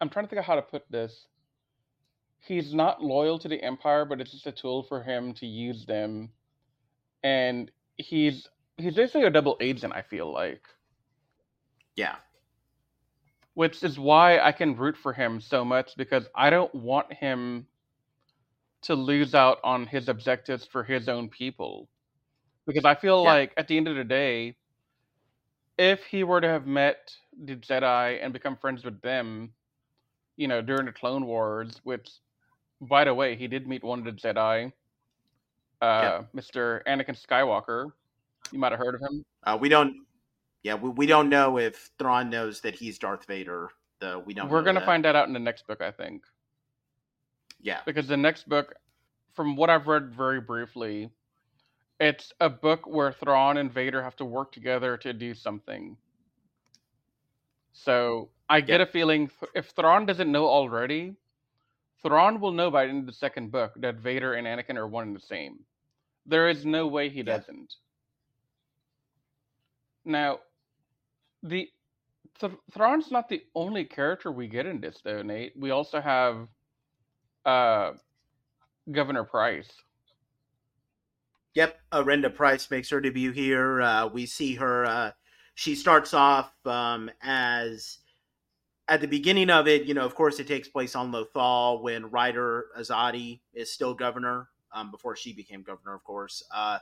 I'm 0.00 0.08
trying 0.08 0.24
to 0.24 0.30
think 0.30 0.40
of 0.40 0.46
how 0.46 0.54
to 0.54 0.62
put 0.62 0.90
this. 0.90 1.26
He's 2.40 2.72
not 2.72 3.02
loyal 3.02 3.38
to 3.38 3.48
the 3.48 3.62
Empire, 3.62 4.04
but 4.04 4.20
it's 4.20 4.32
just 4.32 4.46
a 4.46 4.52
tool 4.52 4.82
for 4.82 5.02
him 5.02 5.34
to 5.34 5.46
use 5.46 5.84
them. 5.84 6.30
And 7.22 7.70
he's 7.96 8.48
he's 8.82 8.94
basically 8.94 9.24
a 9.24 9.30
double 9.30 9.56
agent, 9.60 9.92
I 9.94 10.02
feel 10.02 10.32
like. 10.32 10.62
Yeah. 11.96 12.16
Which 13.54 13.82
is 13.82 13.98
why 13.98 14.38
I 14.38 14.52
can 14.52 14.76
root 14.76 14.96
for 14.96 15.12
him 15.12 15.40
so 15.40 15.64
much 15.64 15.96
because 15.96 16.28
I 16.34 16.50
don't 16.50 16.74
want 16.74 17.12
him 17.12 17.66
to 18.82 18.94
lose 18.94 19.34
out 19.34 19.58
on 19.62 19.86
his 19.86 20.08
objectives 20.08 20.66
for 20.66 20.82
his 20.82 21.08
own 21.08 21.28
people. 21.28 21.88
Because 22.66 22.84
I 22.84 22.94
feel 22.94 23.24
Yeah. 23.24 23.32
like 23.32 23.52
at 23.56 23.68
the 23.68 23.76
end 23.76 23.88
of 23.88 23.96
the 23.96 24.04
day, 24.04 24.56
if 25.78 26.04
he 26.04 26.24
were 26.24 26.40
to 26.40 26.48
have 26.48 26.66
met 26.66 27.14
the 27.44 27.56
Jedi 27.56 28.22
and 28.22 28.32
become 28.32 28.56
friends 28.56 28.84
with 28.84 29.00
them, 29.02 29.54
you 30.36 30.48
know, 30.48 30.62
during 30.62 30.86
the 30.86 30.92
Clone 30.92 31.26
Wars, 31.26 31.80
which, 31.84 32.08
by 32.80 33.04
the 33.04 33.14
way, 33.14 33.36
he 33.36 33.48
did 33.48 33.66
meet 33.66 33.82
one 33.82 33.98
of 33.98 34.04
the 34.04 34.12
Jedi, 34.12 34.72
uh, 35.82 36.22
Mr. 36.34 36.82
Anakin 36.84 37.16
Skywalker. 37.20 37.92
You 38.52 38.58
might 38.58 38.72
have 38.72 38.78
heard 38.78 38.94
of 38.94 39.00
him. 39.00 39.24
Uh, 39.44 39.56
we 39.60 39.68
don't. 39.68 40.04
Yeah, 40.62 40.74
we, 40.74 40.90
we 40.90 41.06
don't 41.06 41.28
know 41.28 41.58
if 41.58 41.90
Thrawn 41.98 42.28
knows 42.30 42.60
that 42.62 42.74
he's 42.74 42.98
Darth 42.98 43.26
Vader. 43.26 43.70
Though 44.00 44.18
we 44.20 44.34
don't. 44.34 44.48
We're 44.48 44.62
gonna 44.62 44.80
that. 44.80 44.86
find 44.86 45.04
that 45.04 45.16
out 45.16 45.26
in 45.28 45.34
the 45.34 45.38
next 45.40 45.66
book, 45.66 45.80
I 45.80 45.90
think, 45.90 46.22
Yeah. 47.60 47.80
because 47.84 48.08
the 48.08 48.16
next 48.16 48.48
book, 48.48 48.74
from 49.34 49.56
what 49.56 49.68
I've 49.70 49.86
read 49.86 50.10
very 50.14 50.40
briefly, 50.40 51.10
it's 51.98 52.32
a 52.40 52.48
book 52.48 52.86
where 52.86 53.12
Thrawn 53.12 53.58
and 53.58 53.70
Vader 53.72 54.02
have 54.02 54.16
to 54.16 54.24
work 54.24 54.52
together 54.52 54.96
to 54.98 55.12
do 55.12 55.34
something. 55.34 55.96
So 57.72 58.30
I 58.48 58.60
get 58.62 58.80
Yeah. 58.80 58.84
a 58.84 58.90
feeling 58.90 59.30
if 59.54 59.70
Thrawn 59.70 60.06
doesn't 60.06 60.30
know 60.30 60.46
already, 60.48 61.14
Thrawn 62.02 62.40
will 62.40 62.52
know 62.52 62.70
by 62.70 62.84
the 62.84 62.90
end 62.90 63.00
of 63.00 63.06
the 63.06 63.12
second 63.12 63.50
book 63.52 63.74
that 63.76 63.96
Vader 63.96 64.34
and 64.34 64.46
Anakin 64.46 64.76
are 64.76 64.88
one 64.88 65.08
and 65.08 65.16
the 65.16 65.20
same. 65.20 65.64
There 66.26 66.48
is 66.48 66.64
no 66.64 66.86
way 66.86 67.08
he 67.10 67.18
Yeah. 67.18 67.36
doesn't. 67.38 67.74
Now, 70.10 70.40
the 71.42 71.68
Th- 72.40 72.52
Thrawn's 72.72 73.10
not 73.10 73.28
the 73.28 73.42
only 73.54 73.84
character 73.84 74.32
we 74.32 74.48
get 74.48 74.66
in 74.66 74.80
this, 74.80 75.00
though, 75.04 75.22
Nate. 75.22 75.52
We 75.56 75.70
also 75.70 76.00
have 76.00 76.48
uh, 77.44 77.92
Governor 78.90 79.24
Price. 79.24 79.70
Yep. 81.54 81.78
Arihnda 81.92 82.34
Price 82.34 82.70
makes 82.70 82.88
her 82.90 83.00
debut 83.00 83.32
here. 83.32 83.82
Uh, 83.82 84.06
we 84.06 84.24
see 84.24 84.54
her. 84.54 84.86
Uh, 84.86 85.10
she 85.54 85.74
starts 85.74 86.14
off 86.14 86.52
um, 86.64 87.10
as 87.22 87.98
at 88.88 89.00
the 89.00 89.08
beginning 89.08 89.50
of 89.50 89.68
it. 89.68 89.84
You 89.84 89.94
know, 89.94 90.04
of 90.04 90.14
course, 90.14 90.40
it 90.40 90.48
takes 90.48 90.68
place 90.68 90.94
on 90.96 91.12
Lothal 91.12 91.82
when 91.82 92.10
Ryder 92.10 92.66
Azadi 92.78 93.40
is 93.52 93.72
still 93.72 93.94
governor. 93.94 94.48
Um, 94.72 94.92
before 94.92 95.16
she 95.16 95.32
became 95.32 95.62
governor, 95.62 95.94
of 95.94 96.04
course. 96.04 96.44
Uh, 96.54 96.78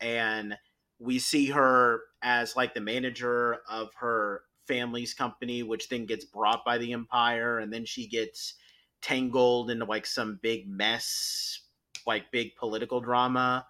and 0.00 0.56
we 0.98 1.18
see 1.18 1.46
her 1.46 2.00
as 2.22 2.56
like 2.56 2.74
the 2.74 2.80
manager 2.80 3.58
of 3.68 3.92
her 3.94 4.42
family's 4.66 5.14
company, 5.14 5.62
which 5.62 5.88
then 5.88 6.06
gets 6.06 6.24
brought 6.24 6.64
by 6.64 6.78
the 6.78 6.92
Empire, 6.92 7.58
and 7.58 7.72
then 7.72 7.84
she 7.84 8.06
gets 8.06 8.54
tangled 9.02 9.70
into 9.70 9.84
like 9.84 10.06
some 10.06 10.38
big 10.42 10.68
mess, 10.68 11.60
like 12.06 12.30
big 12.32 12.56
political 12.56 13.00
drama, 13.00 13.66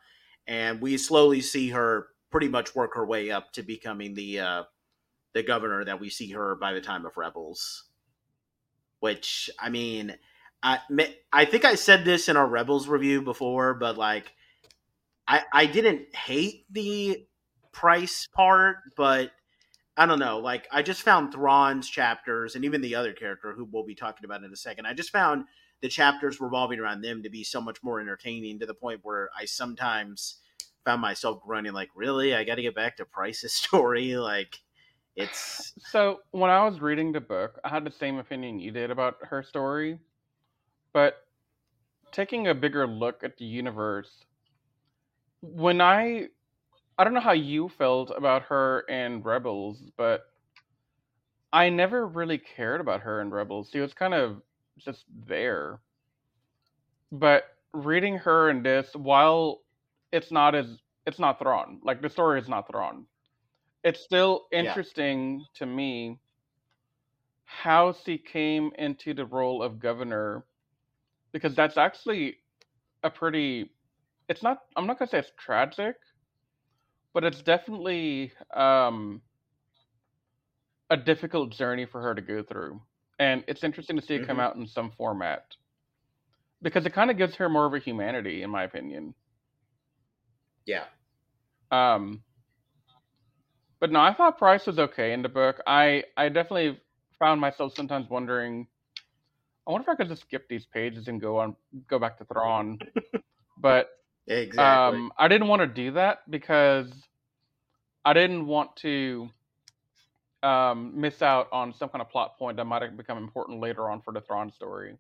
and 0.47 0.81
we 0.81 0.97
slowly 0.97 1.41
see 1.41 1.71
her 1.71 2.09
pretty 2.31 2.49
much 2.49 2.75
work 2.75 2.95
her 2.95 3.07
way 3.07 3.31
up 3.31 3.53
to 3.53 3.63
becoming 3.63 4.15
the 4.15 4.41
uh, 4.41 4.63
the 5.33 5.43
governor 5.43 5.85
that 5.85 6.01
we 6.01 6.09
see 6.09 6.31
her 6.31 6.55
by 6.55 6.73
the 6.73 6.81
time 6.81 7.05
of 7.07 7.17
Rebels. 7.17 7.85
Which 9.01 9.51
I 9.59 9.71
mean, 9.71 10.15
I 10.63 10.79
I 11.33 11.45
think 11.45 11.65
I 11.65 11.75
said 11.75 12.05
this 12.05 12.29
in 12.29 12.37
our 12.37 12.47
Rebels 12.47 12.89
review 12.89 13.23
before, 13.23 13.75
but 13.75 13.99
like 13.99 14.33
I 15.27 15.43
I 15.53 15.67
didn't 15.67 16.15
hate 16.15 16.65
the 16.71 17.27
price 17.73 18.29
part, 18.33 18.77
but 18.97 19.33
I 19.97 20.07
don't 20.07 20.19
know. 20.19 20.39
Like 20.39 20.67
I 20.73 20.83
just 20.83 21.03
found 21.03 21.33
Thrawn's 21.33 21.89
chapters 21.89 22.55
and 22.55 22.65
even 22.65 22.81
the 22.81 22.95
other 22.95 23.13
character 23.13 23.53
who 23.53 23.65
we'll 23.65 23.85
be 23.85 23.95
talking 23.95 24.25
about 24.25 24.43
in 24.43 24.53
a 24.53 24.57
second. 24.57 24.87
I 24.87 24.95
just 24.95 25.11
found 25.11 25.45
the 25.81 25.89
chapters 25.89 26.41
revolving 26.41 26.81
around 26.81 27.03
them 27.03 27.23
to 27.23 27.31
be 27.31 27.45
so 27.45 27.61
much 27.61 27.83
more 27.83 28.01
entertaining 28.01 28.59
to 28.59 28.67
the 28.67 28.75
point 28.75 29.01
where 29.03 29.29
I 29.39 29.45
sometimes 29.45 30.37
found 30.85 31.01
myself 31.01 31.43
grunting 31.43 31.73
like, 31.73 31.91
"Really? 31.95 32.35
I 32.35 32.45
got 32.45 32.57
to 32.57 32.63
get 32.63 32.75
back 32.75 32.97
to 32.97 33.05
Price's 33.05 33.53
story." 33.63 34.17
Like 34.17 34.61
it's 35.17 35.73
So 35.79 36.21
when 36.33 36.51
I 36.51 36.65
was 36.65 36.81
reading 36.81 37.13
the 37.13 37.21
book, 37.21 37.61
I 37.65 37.69
had 37.69 37.85
the 37.85 37.91
same 37.91 38.19
opinion 38.19 38.59
you 38.59 38.73
did 38.73 38.91
about 38.91 39.17
her 39.23 39.43
story, 39.43 39.99
but 40.93 41.25
taking 42.13 42.49
a 42.49 42.55
bigger 42.55 42.87
look 42.87 43.23
at 43.23 43.37
the 43.37 43.45
universe, 43.45 44.25
when 45.53 45.81
I 45.81 46.29
I 46.99 47.05
don't 47.05 47.15
know 47.15 47.21
how 47.21 47.33
you 47.33 47.69
felt 47.69 48.11
about 48.17 48.43
her 48.45 48.81
in 48.81 49.23
Rebels, 49.23 49.91
but 49.97 50.23
I 51.53 51.69
never 51.71 52.07
really 52.07 52.39
cared 52.39 52.81
about 52.81 53.01
her 53.03 53.21
in 53.21 53.31
Rebels. 53.31 53.71
She 53.71 53.81
was 53.81 53.95
kind 53.95 54.15
of 54.15 54.43
just 54.79 55.05
there. 55.27 55.81
But 57.13 57.45
reading 57.73 58.19
her 58.19 58.51
in 58.51 58.63
this, 58.63 58.95
while 58.95 59.63
it's 60.13 60.31
not 60.33 60.55
as 60.55 60.83
it's 61.07 61.19
not 61.19 61.39
Thrawn, 61.39 61.81
like 61.83 62.01
the 62.03 62.09
story 62.11 62.41
is 62.41 62.49
not 62.49 62.69
Thrawn, 62.69 63.07
it's 63.85 64.01
still 64.01 64.47
Yeah. 64.59 64.77
interesting 64.77 65.47
to 65.55 65.67
me 65.67 66.19
how 67.45 67.93
she 67.93 68.19
came 68.19 68.73
into 68.79 69.15
the 69.15 69.25
role 69.27 69.63
of 69.63 69.81
governor 69.81 70.45
because 71.33 71.55
that's 71.55 71.77
actually 71.79 72.39
a 73.03 73.11
pretty 73.11 73.74
it's 74.29 74.43
not 74.43 74.59
i'm 74.77 74.87
not 74.87 74.99
going 74.99 75.07
to 75.07 75.11
say 75.11 75.19
it's 75.19 75.33
tragic 75.39 75.97
but 77.15 77.25
it's 77.25 77.43
definitely 77.43 78.33
um 78.55 79.23
a 80.91 80.97
difficult 80.97 81.51
journey 81.51 81.87
for 81.87 82.01
her 82.01 82.15
to 82.15 82.23
go 82.23 82.43
through 82.43 82.81
and 83.19 83.45
it's 83.49 83.65
interesting 83.65 83.97
to 83.97 84.03
see 84.03 84.15
it 84.15 84.27
come 84.27 84.39
Mhm. 84.39 84.41
out 84.41 84.57
in 84.57 84.67
some 84.67 84.91
format 84.91 85.57
because 86.63 86.87
it 86.87 86.93
kind 86.93 87.11
of 87.11 87.17
gives 87.17 87.37
her 87.37 87.49
more 87.49 87.67
of 87.67 87.75
a 87.75 87.79
humanity 87.79 88.43
in 88.43 88.51
my 88.51 88.65
opinion. 88.65 89.15
Yeah, 90.67 90.85
um 91.71 92.23
but 93.81 93.91
no 93.91 94.01
i 94.01 94.13
thought 94.13 94.39
price 94.39 94.67
was 94.67 94.79
okay 94.79 95.13
in 95.13 95.23
the 95.23 95.29
book. 95.29 95.61
I 95.67 96.05
i 96.17 96.29
definitely 96.29 96.79
found 97.19 97.41
myself 97.41 97.75
sometimes 97.75 98.09
wondering 98.11 98.67
i 99.67 99.73
wonder 99.73 99.85
if 99.91 99.95
i 99.95 99.97
could 99.97 100.09
just 100.09 100.23
skip 100.23 100.49
these 100.49 100.67
pages 100.67 101.09
and 101.09 101.21
go 101.21 101.39
on 101.39 101.57
go 101.89 101.99
back 101.99 102.19
to 102.19 102.25
thrawn 102.25 102.81
but 103.59 103.89
exactly. 104.27 104.99
um 104.99 105.13
i 105.19 105.29
didn't 105.29 105.49
want 105.49 105.61
to 105.61 105.67
do 105.67 105.91
that 105.93 106.29
because 106.31 106.91
i 108.05 108.13
didn't 108.13 108.47
want 108.47 108.75
to 108.77 109.29
um 110.43 110.93
miss 110.95 111.23
out 111.23 111.49
on 111.53 111.73
some 111.75 111.89
kind 111.89 112.03
of 112.03 112.11
plot 112.11 112.39
point 112.39 112.57
that 112.57 112.65
might 112.65 112.83
have 112.83 112.97
become 112.97 113.19
important 113.19 113.61
later 113.61 113.89
on 113.91 114.01
for 114.01 114.13
the 114.13 114.21
thrawn 114.21 114.51
story 114.51 114.97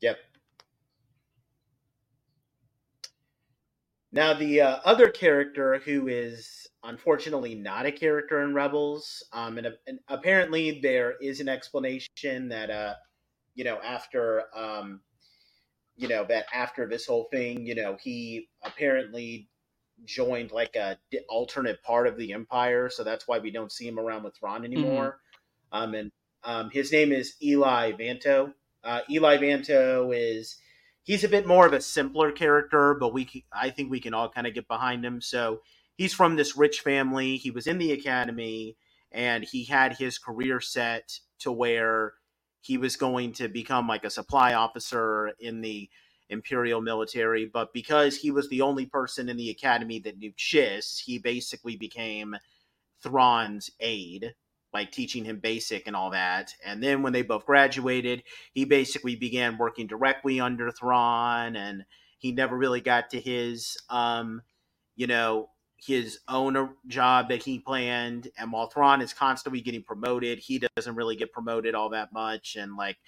Yep. 0.00 0.16
Now, 4.12 4.34
the 4.34 4.60
uh, 4.60 4.76
other 4.84 5.08
character 5.08 5.80
who 5.84 6.08
is 6.08 6.66
unfortunately 6.82 7.54
not 7.54 7.86
a 7.86 7.92
character 7.92 8.42
in 8.42 8.54
Rebels, 8.54 9.22
um, 9.32 9.58
and, 9.58 9.68
and 9.86 10.00
apparently 10.08 10.80
there 10.80 11.14
is 11.20 11.40
an 11.40 11.48
explanation 11.48 12.48
that, 12.48 12.70
uh, 12.70 12.94
you 13.54 13.62
know, 13.62 13.78
after, 13.84 14.44
um, 14.56 15.00
you 16.00 16.08
know, 16.08 16.24
that 16.24 16.46
after 16.52 16.88
this 16.88 17.06
whole 17.06 17.28
thing, 17.30 17.66
you 17.66 17.74
know, 17.74 17.98
he 18.02 18.48
apparently 18.64 19.48
joined 20.06 20.50
like 20.50 20.74
a 20.76 20.96
alternate 21.28 21.82
part 21.82 22.06
of 22.06 22.16
the 22.16 22.32
Empire, 22.32 22.88
so 22.88 23.04
that's 23.04 23.28
why 23.28 23.38
we 23.38 23.50
don't 23.50 23.70
see 23.70 23.86
him 23.86 23.98
around 23.98 24.22
with 24.24 24.34
Thrawn 24.34 24.64
anymore. 24.64 25.18
Um, 25.72 25.94
and 25.94 26.10
um, 26.42 26.70
his 26.70 26.90
name 26.90 27.12
is 27.12 27.34
Eli 27.42 27.92
Vanto. 27.92 28.54
Uh, 28.82 29.00
Eli 29.10 29.36
Vanto 29.36 30.10
is 30.16 30.56
he's 31.02 31.22
a 31.22 31.28
bit 31.28 31.46
more 31.46 31.66
of 31.66 31.74
a 31.74 31.82
simpler 31.82 32.32
character, 32.32 32.94
but 32.94 33.12
we 33.12 33.44
I 33.52 33.68
think 33.68 33.90
we 33.90 34.00
can 34.00 34.14
all 34.14 34.30
kind 34.30 34.46
of 34.46 34.54
get 34.54 34.68
behind 34.68 35.04
him. 35.04 35.20
So 35.20 35.60
he's 35.96 36.14
from 36.14 36.36
this 36.36 36.56
rich 36.56 36.80
family. 36.80 37.36
He 37.36 37.50
was 37.50 37.66
in 37.66 37.76
the 37.76 37.92
academy, 37.92 38.78
and 39.12 39.44
he 39.44 39.64
had 39.66 39.98
his 39.98 40.16
career 40.16 40.62
set 40.62 41.18
to 41.40 41.52
where 41.52 42.14
he 42.60 42.78
was 42.78 42.96
going 42.96 43.32
to 43.34 43.48
become 43.48 43.88
like 43.88 44.04
a 44.04 44.10
supply 44.10 44.54
officer 44.54 45.32
in 45.40 45.60
the 45.60 45.88
imperial 46.28 46.80
military. 46.80 47.46
But 47.46 47.72
because 47.72 48.16
he 48.16 48.30
was 48.30 48.48
the 48.48 48.60
only 48.60 48.86
person 48.86 49.28
in 49.28 49.36
the 49.36 49.50
academy 49.50 49.98
that 50.00 50.18
knew 50.18 50.32
Chiss, 50.32 51.00
he 51.00 51.18
basically 51.18 51.76
became 51.76 52.36
Thrawn's 53.02 53.70
aide 53.80 54.34
like 54.72 54.92
teaching 54.92 55.24
him 55.24 55.38
basic 55.40 55.86
and 55.86 55.96
all 55.96 56.10
that. 56.10 56.54
And 56.64 56.82
then 56.82 57.02
when 57.02 57.12
they 57.12 57.22
both 57.22 57.44
graduated, 57.44 58.22
he 58.52 58.64
basically 58.64 59.16
began 59.16 59.58
working 59.58 59.86
directly 59.86 60.40
under 60.40 60.70
Thrawn 60.70 61.56
and 61.56 61.84
he 62.18 62.32
never 62.32 62.56
really 62.56 62.80
got 62.80 63.10
to 63.10 63.20
his 63.20 63.78
um 63.88 64.42
you 64.96 65.06
know, 65.06 65.48
his 65.82 66.20
own 66.28 66.74
job 66.86 67.28
that 67.30 67.42
he 67.42 67.58
planned, 67.58 68.28
and 68.38 68.52
while 68.52 68.68
Thrawn 68.68 69.00
is 69.00 69.12
constantly 69.12 69.60
getting 69.60 69.82
promoted, 69.82 70.38
he 70.38 70.62
doesn't 70.76 70.94
really 70.94 71.16
get 71.16 71.32
promoted 71.32 71.74
all 71.74 71.90
that 71.90 72.12
much, 72.12 72.56
and 72.56 72.76
like, 72.76 72.98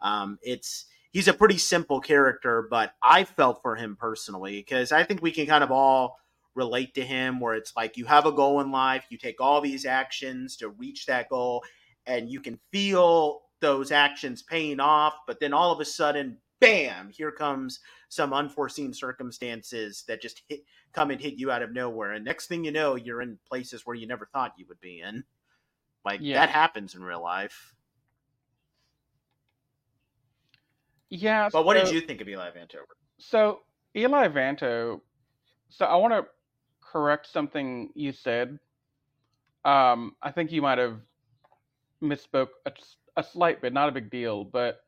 um, 0.00 0.38
it's 0.42 0.86
he's 1.12 1.28
a 1.28 1.32
pretty 1.32 1.58
simple 1.58 2.00
character, 2.00 2.66
but 2.68 2.94
I 3.02 3.24
felt 3.24 3.62
for 3.62 3.76
him 3.76 3.96
personally 3.96 4.58
because 4.58 4.92
I 4.92 5.04
think 5.04 5.22
we 5.22 5.30
can 5.30 5.46
kind 5.46 5.64
of 5.64 5.70
all 5.70 6.18
relate 6.54 6.94
to 6.94 7.02
him 7.04 7.38
where 7.38 7.54
it's 7.54 7.74
like 7.76 7.96
you 7.96 8.06
have 8.06 8.26
a 8.26 8.32
goal 8.32 8.60
in 8.60 8.70
life, 8.70 9.04
you 9.10 9.18
take 9.18 9.40
all 9.40 9.60
these 9.60 9.86
actions 9.86 10.56
to 10.56 10.68
reach 10.70 11.06
that 11.06 11.28
goal, 11.28 11.62
and 12.06 12.30
you 12.30 12.40
can 12.40 12.58
feel 12.72 13.42
those 13.60 13.90
actions 13.90 14.42
paying 14.42 14.80
off, 14.80 15.14
but 15.26 15.40
then 15.40 15.52
all 15.52 15.72
of 15.72 15.80
a 15.80 15.84
sudden, 15.84 16.38
bam, 16.60 17.10
here 17.10 17.30
comes 17.30 17.80
some 18.08 18.32
unforeseen 18.32 18.92
circumstances 18.92 20.04
that 20.08 20.22
just 20.22 20.42
hit, 20.48 20.64
come 20.92 21.10
and 21.10 21.20
hit 21.20 21.34
you 21.34 21.50
out 21.50 21.62
of 21.62 21.72
nowhere. 21.72 22.12
And 22.12 22.24
next 22.24 22.46
thing 22.46 22.64
you 22.64 22.72
know, 22.72 22.94
you're 22.94 23.22
in 23.22 23.38
places 23.48 23.84
where 23.84 23.96
you 23.96 24.06
never 24.06 24.26
thought 24.26 24.54
you 24.56 24.66
would 24.68 24.80
be 24.80 25.00
in. 25.00 25.24
Like 26.04 26.20
Yeah. 26.22 26.40
that 26.40 26.50
happens 26.50 26.94
in 26.94 27.02
real 27.02 27.22
life. 27.22 27.74
Yeah. 31.10 31.48
But 31.52 31.64
what 31.64 31.74
did 31.74 31.90
you 31.92 32.00
think 32.00 32.20
of 32.20 32.28
Eli 32.28 32.50
Vanto? 32.50 32.78
So 33.18 33.60
Eli 33.96 34.28
Vanto. 34.28 35.00
So 35.68 35.84
I 35.84 35.96
want 35.96 36.12
to 36.14 36.26
correct 36.80 37.26
something 37.26 37.90
you 37.94 38.12
said. 38.12 38.58
Um, 39.64 40.14
I 40.22 40.30
think 40.30 40.52
you 40.52 40.62
might 40.62 40.78
have 40.78 41.00
misspoke 42.02 42.48
a, 42.66 42.72
a 43.16 43.22
slight 43.24 43.60
bit, 43.60 43.72
not 43.72 43.88
a 43.88 43.92
big 43.92 44.10
deal, 44.10 44.44
but 44.44 44.80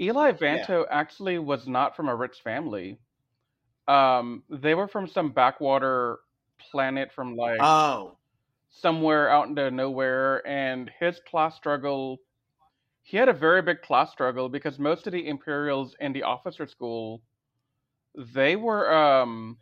Eli 0.00 0.32
Vanto 0.32 0.84
actually 0.90 1.38
was 1.38 1.66
not 1.68 1.94
from 1.96 2.08
a 2.08 2.14
rich 2.16 2.40
family. 2.42 2.98
Um, 3.88 4.44
they 4.48 4.74
were 4.74 4.88
from 4.88 5.06
some 5.06 5.32
backwater 5.32 6.20
planet 6.58 7.12
from 7.12 7.36
like 7.36 7.60
Oh, 7.60 8.16
somewhere 8.70 9.30
out 9.30 9.48
into 9.48 9.70
nowhere, 9.70 10.46
and 10.46 10.90
his 10.98 11.20
class 11.28 11.56
struggle. 11.56 12.18
He 13.02 13.16
had 13.16 13.28
a 13.28 13.32
very 13.32 13.62
big 13.62 13.82
class 13.82 14.10
struggle 14.12 14.48
because 14.48 14.78
most 14.78 15.06
of 15.06 15.12
the 15.12 15.26
Imperials 15.28 15.94
in 16.00 16.12
the 16.12 16.22
officer 16.22 16.66
school, 16.66 17.22
they 18.14 18.56
were 18.56 18.92
um, 18.92 19.58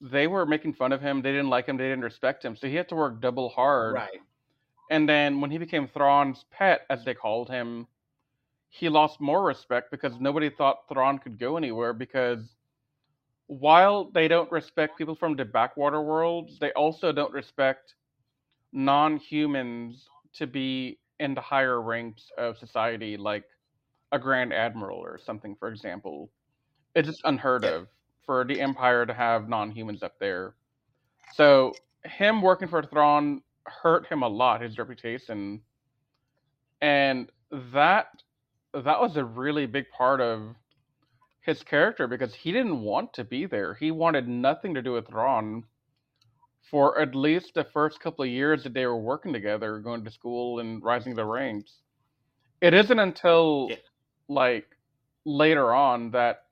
they 0.00 0.26
were 0.26 0.46
making 0.46 0.74
fun 0.74 0.92
of 0.92 1.00
him. 1.00 1.22
They 1.22 1.32
didn't 1.32 1.50
like 1.50 1.66
him. 1.66 1.76
They 1.76 1.84
didn't 1.88 2.04
respect 2.04 2.44
him. 2.44 2.56
So 2.56 2.68
he 2.68 2.74
had 2.76 2.88
to 2.90 2.96
work 2.96 3.20
double 3.20 3.48
hard. 3.50 3.94
right. 3.94 4.20
And 4.90 5.08
then 5.08 5.40
when 5.40 5.50
he 5.50 5.58
became 5.58 5.88
Thrawn's 5.88 6.44
pet, 6.50 6.86
as 6.90 7.04
they 7.04 7.14
called 7.14 7.48
him, 7.50 7.86
he 8.76 8.88
lost 8.88 9.20
more 9.20 9.44
respect 9.44 9.90
because 9.90 10.20
nobody 10.20 10.50
thought 10.50 10.88
Thrawn 10.88 11.18
could 11.18 11.38
go 11.38 11.56
anywhere. 11.56 11.92
Because 11.92 12.56
while 13.46 14.10
they 14.10 14.28
don't 14.28 14.50
respect 14.52 14.98
people 14.98 15.14
from 15.14 15.36
the 15.36 15.44
backwater 15.44 16.02
worlds, 16.02 16.58
they 16.58 16.72
also 16.72 17.12
don't 17.12 17.32
respect 17.32 17.94
non 18.72 19.16
humans 19.16 20.10
to 20.34 20.46
be 20.46 20.98
in 21.20 21.34
the 21.34 21.40
higher 21.40 21.80
ranks 21.80 22.30
of 22.38 22.58
society, 22.58 23.16
like 23.16 23.44
a 24.12 24.18
Grand 24.18 24.52
Admiral 24.52 24.98
or 24.98 25.18
something, 25.18 25.56
for 25.56 25.68
example. 25.68 26.30
It's 26.94 27.08
just 27.08 27.22
unheard 27.24 27.64
Yeah. 27.64 27.72
of 27.74 27.88
for 28.24 28.44
the 28.44 28.60
Empire 28.60 29.06
to 29.06 29.14
have 29.14 29.48
non 29.48 29.70
humans 29.70 30.02
up 30.02 30.18
there. 30.18 30.54
So 31.28 31.80
him 32.04 32.42
working 32.42 32.68
for 32.68 32.82
Thrawn 32.82 33.42
hurt 33.66 34.06
him 34.06 34.22
a 34.22 34.28
lot, 34.28 34.62
his 34.62 34.78
reputation. 34.78 35.62
And 36.80 37.30
that 37.50 38.22
that 38.82 39.00
was 39.00 39.16
a 39.16 39.24
really 39.24 39.66
big 39.66 39.90
part 39.90 40.20
of 40.20 40.54
his 41.40 41.62
character 41.62 42.06
because 42.06 42.34
he 42.34 42.52
didn't 42.52 42.80
want 42.82 43.12
to 43.14 43.24
be 43.24 43.46
there. 43.46 43.74
He 43.74 43.90
wanted 43.90 44.28
nothing 44.28 44.74
to 44.74 44.82
do 44.82 44.92
with 44.92 45.08
Thrawn 45.08 45.64
for 46.70 46.98
at 47.00 47.14
least 47.14 47.54
the 47.54 47.64
first 47.64 48.00
couple 48.00 48.24
of 48.24 48.30
years 48.30 48.64
that 48.64 48.74
they 48.74 48.86
were 48.86 48.96
working 48.96 49.32
together, 49.32 49.78
going 49.78 50.04
to 50.04 50.10
school 50.10 50.58
and 50.58 50.82
rising 50.82 51.14
the 51.14 51.24
ranks. 51.24 51.82
It 52.60 52.74
isn't 52.74 52.98
until 52.98 53.68
Yeah. 53.70 53.76
like 54.28 54.76
later 55.24 55.72
on 55.72 56.10
that 56.10 56.46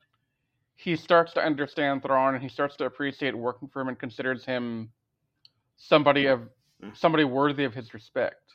he 0.77 0.97
starts 0.97 1.33
to 1.35 1.43
understand 1.45 2.03
Thrawn 2.03 2.35
and 2.35 2.43
he 2.43 2.49
starts 2.49 2.77
to 2.77 2.85
appreciate 2.85 3.35
working 3.35 3.69
for 3.69 3.81
him 3.81 3.89
and 3.89 3.99
considers 3.99 4.45
him 4.45 4.93
somebody 5.77 6.27
of 6.27 6.49
Mhm. 6.81 6.97
somebody 6.97 7.25
worthy 7.25 7.65
of 7.65 7.75
his 7.75 7.95
respect. 7.95 8.55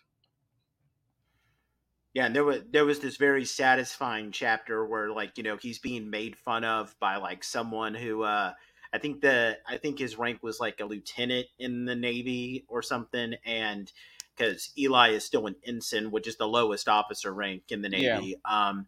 Yeah, 2.13 2.26
and 2.26 2.36
there 2.36 2.43
was 2.43 2.62
there 2.72 2.86
was 2.86 3.00
this 3.00 3.17
very 3.17 3.45
satisfying 3.45 4.32
chapter 4.32 4.86
where 4.86 5.12
like 5.12 5.38
you 5.38 5.43
know 5.43 5.58
he's 5.58 5.78
being 5.80 6.10
made 6.10 6.36
fun 6.36 6.63
of 6.63 6.95
by 7.00 7.17
like 7.17 7.43
someone 7.43 7.93
who 7.93 8.24
uh 8.24 8.54
I 8.91 8.98
think 8.98 9.22
the 9.22 9.60
I 9.67 9.78
think 9.78 10.00
his 10.00 10.17
rank 10.17 10.41
was 10.41 10.60
like 10.60 10.80
a 10.80 10.86
lieutenant 10.86 11.48
in 11.60 11.86
the 11.86 11.95
navy 11.95 12.65
or 12.67 12.82
something, 12.82 13.36
and 13.45 13.91
because 14.36 14.72
Eli 14.78 15.10
is 15.10 15.24
still 15.26 15.45
an 15.45 15.56
ensign, 15.63 16.10
which 16.12 16.28
is 16.28 16.38
the 16.38 16.48
lowest 16.48 16.88
officer 16.89 17.32
rank 17.34 17.65
in 17.69 17.82
the 17.84 17.89
Yeah. 17.93 18.22
navy. 18.22 18.38
Um, 18.45 18.88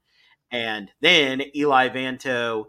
and 0.49 0.91
then 1.01 1.43
Eli 1.55 1.89
Vanto 1.89 2.65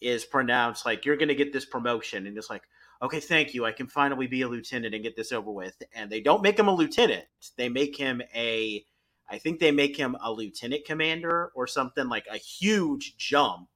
is 0.00 0.24
pronounced 0.24 0.86
like 0.86 1.04
you're 1.06 1.16
going 1.16 1.28
to 1.28 1.34
get 1.36 1.52
this 1.52 1.66
promotion, 1.66 2.26
and 2.26 2.38
it's 2.38 2.50
like 2.50 2.64
okay, 3.02 3.20
thank 3.20 3.54
you, 3.54 3.64
I 3.66 3.72
can 3.72 3.88
finally 3.88 4.28
be 4.28 4.42
a 4.42 4.48
lieutenant 4.48 4.94
and 4.94 5.02
get 5.04 5.16
this 5.16 5.32
over 5.32 5.50
with. 5.50 5.76
And 5.94 6.10
they 6.10 6.20
don't 6.20 6.42
make 6.42 6.58
him 6.58 6.68
a 6.68 6.74
lieutenant; 6.74 7.26
they 7.58 7.68
make 7.68 7.96
him 7.96 8.22
a 8.34 8.84
I 9.32 9.38
think 9.38 9.60
they 9.60 9.70
make 9.72 9.96
him 9.96 10.14
a 10.22 10.30
lieutenant 10.30 10.84
commander 10.84 11.50
or 11.54 11.66
something 11.66 12.06
like 12.08 12.26
a 12.30 12.36
huge 12.36 13.16
jump. 13.16 13.68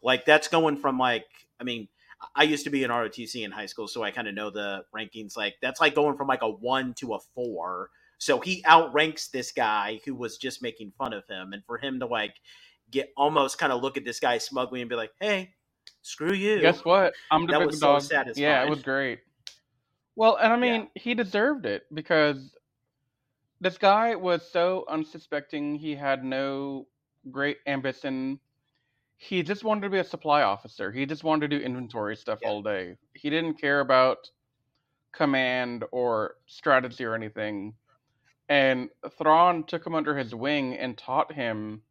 Like 0.00 0.24
that's 0.24 0.46
going 0.46 0.76
from 0.76 0.96
like 0.96 1.26
I 1.60 1.64
mean, 1.64 1.88
I 2.36 2.44
used 2.44 2.64
to 2.64 2.70
be 2.70 2.84
in 2.84 2.90
ROTC 2.90 3.44
in 3.44 3.50
high 3.50 3.66
school, 3.66 3.88
so 3.88 4.04
I 4.04 4.12
kind 4.12 4.28
of 4.28 4.34
know 4.34 4.50
the 4.50 4.84
rankings. 4.94 5.36
Like 5.36 5.56
that's 5.60 5.80
like 5.80 5.96
going 5.96 6.16
from 6.16 6.28
like 6.28 6.42
a 6.42 6.48
one 6.48 6.94
to 6.94 7.14
a 7.14 7.18
four. 7.34 7.90
So 8.18 8.38
he 8.38 8.64
outranks 8.64 9.28
this 9.28 9.50
guy 9.50 10.00
who 10.04 10.14
was 10.14 10.38
just 10.38 10.62
making 10.62 10.92
fun 10.96 11.12
of 11.12 11.26
him, 11.26 11.52
and 11.52 11.64
for 11.66 11.78
him 11.78 11.98
to 11.98 12.06
like 12.06 12.36
get 12.92 13.12
almost 13.16 13.58
kind 13.58 13.72
of 13.72 13.82
look 13.82 13.96
at 13.96 14.04
this 14.04 14.20
guy 14.20 14.38
smugly 14.38 14.82
and 14.82 14.88
be 14.88 14.94
like, 14.94 15.10
"Hey, 15.20 15.54
screw 16.02 16.32
you." 16.32 16.60
Guess 16.60 16.84
what? 16.84 17.14
I'm 17.32 17.46
the 17.48 17.52
That 17.54 17.66
was 17.66 17.80
so 17.80 17.98
dog. 17.98 18.36
Yeah, 18.36 18.62
it 18.62 18.68
was 18.68 18.82
great. 18.84 19.18
Well, 20.14 20.36
and 20.36 20.52
I 20.52 20.56
Yeah. 20.56 20.78
mean, 20.78 20.90
he 20.94 21.14
deserved 21.14 21.66
it 21.66 21.84
because 21.92 22.54
this 23.62 23.78
guy 23.78 24.16
was 24.16 24.42
so 24.50 24.84
unsuspecting. 24.90 25.76
He 25.76 25.94
had 25.96 26.24
no 26.24 26.88
great 27.30 27.58
ambition. 27.68 28.40
He 29.18 29.42
just 29.44 29.64
wanted 29.64 29.82
to 29.82 29.90
be 29.90 30.00
a 30.00 30.04
supply 30.04 30.42
officer. 30.42 30.92
He 30.92 31.06
just 31.06 31.24
wanted 31.24 31.50
to 31.50 31.58
do 31.58 31.64
inventory 31.64 32.16
stuff 32.16 32.40
Yeah. 32.42 32.48
all 32.48 32.62
day. 32.62 32.96
He 33.14 33.30
didn't 33.30 33.60
care 33.60 33.80
about 33.80 34.30
command 35.12 35.84
or 35.92 36.36
strategy 36.46 37.04
or 37.04 37.14
anything. 37.14 37.74
And 38.48 38.90
Thrawn 39.18 39.64
took 39.64 39.86
him 39.86 39.94
under 39.94 40.18
his 40.18 40.34
wing 40.34 40.76
and 40.76 40.98
taught 40.98 41.32
him 41.32 41.82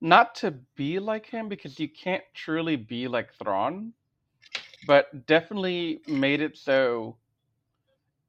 not 0.00 0.34
to 0.36 0.52
be 0.76 0.98
like 0.98 1.26
him 1.26 1.48
because 1.48 1.80
you 1.80 1.88
can't 1.88 2.24
truly 2.34 2.76
be 2.76 3.08
like 3.08 3.34
Thrawn, 3.34 3.94
but 4.86 5.26
definitely 5.26 6.02
made 6.08 6.40
it 6.42 6.58
so 6.58 7.18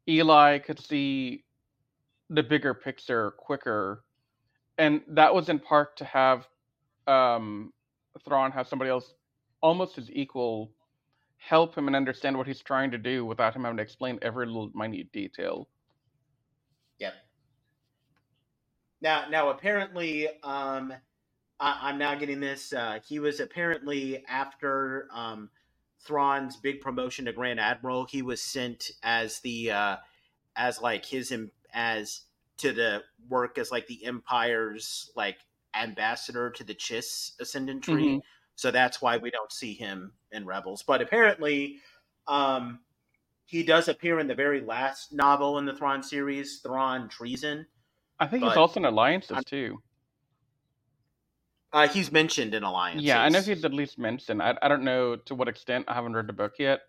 Eli 0.10 0.60
could 0.60 0.80
see 0.80 1.45
the 2.29 2.43
bigger 2.43 2.73
picture 2.73 3.31
quicker. 3.31 4.03
And 4.77 5.01
that 5.09 5.33
was 5.33 5.49
in 5.49 5.59
part 5.59 5.97
to 5.97 6.05
have 6.05 6.47
um, 7.07 7.73
Thrawn 8.25 8.51
have 8.51 8.67
somebody 8.67 8.91
else 8.91 9.13
almost 9.61 9.95
his 9.95 10.11
equal 10.11 10.71
help 11.37 11.75
him 11.75 11.87
and 11.87 11.95
understand 11.95 12.37
what 12.37 12.47
he's 12.47 12.61
trying 12.61 12.91
to 12.91 12.97
do 12.97 13.25
without 13.25 13.55
him 13.55 13.63
having 13.63 13.77
to 13.77 13.83
explain 13.83 14.19
every 14.21 14.45
little 14.45 14.71
minute 14.73 15.11
detail. 15.11 15.67
Yep. 16.99 17.13
Now, 19.01 19.29
now 19.29 19.49
apparently, 19.49 20.27
um, 20.43 20.93
I, 21.59 21.79
I'm 21.83 21.97
now 21.97 22.15
getting 22.15 22.39
this. 22.39 22.73
Uh, 22.73 22.99
he 23.07 23.19
was 23.19 23.39
apparently 23.39 24.23
after 24.27 25.07
um, 25.13 25.49
Thrawn's 26.01 26.57
big 26.57 26.81
promotion 26.81 27.25
to 27.25 27.33
Grand 27.33 27.59
Admiral. 27.59 28.05
He 28.05 28.21
was 28.21 28.41
sent 28.41 28.91
as 29.03 29.39
the 29.39 29.71
uh, 29.71 29.95
as 30.55 30.81
like 30.81 31.05
his 31.05 31.31
as 31.77 32.23
to 32.57 32.73
the 32.73 33.03
work 33.29 33.59
as 33.59 33.71
like 33.71 33.85
the 33.87 34.03
Empire's 34.03 35.11
like 35.15 35.37
ambassador 35.75 36.49
to 36.49 36.63
the 36.63 36.73
Chiss 36.73 37.39
Ascendancy. 37.39 37.91
Mhm. 37.93 38.21
So 38.55 38.71
that's 38.71 38.99
why 38.99 39.17
we 39.17 39.29
don't 39.29 39.51
see 39.51 39.75
him 39.75 40.13
in 40.31 40.45
Rebels. 40.47 40.81
But 40.81 41.03
apparently, 41.03 41.79
um, 42.27 42.79
he 43.45 43.61
does 43.61 43.87
appear 43.87 44.19
in 44.19 44.27
the 44.27 44.33
very 44.33 44.59
last 44.59 45.13
novel 45.13 45.59
in 45.59 45.65
the 45.65 45.73
Thrawn 45.75 46.01
series, 46.01 46.59
Thrawn 46.61 47.07
Treason. 47.09 47.67
I 48.19 48.25
think 48.25 48.43
he's 48.43 48.57
also 48.57 48.79
in 48.79 48.85
alliances 48.85 49.31
I'm- 49.35 49.43
too. 49.43 49.83
Uh, 51.73 51.87
he's 51.87 52.11
mentioned 52.11 52.55
in 52.55 52.63
Alliances. 52.63 53.03
Yeah, 53.05 53.21
I 53.21 53.29
know 53.29 53.41
he's 53.41 53.63
at 53.65 53.73
least 53.73 53.99
mentioned. 53.99 54.41
I, 54.41 54.57
I 54.61 54.67
don't 54.69 54.83
know 54.83 55.17
to 55.17 55.35
what 55.35 55.47
extent. 55.49 55.85
I 55.87 55.93
haven't 55.93 56.13
read 56.13 56.25
the 56.25 56.33
book 56.33 56.53
yet, 56.57 56.83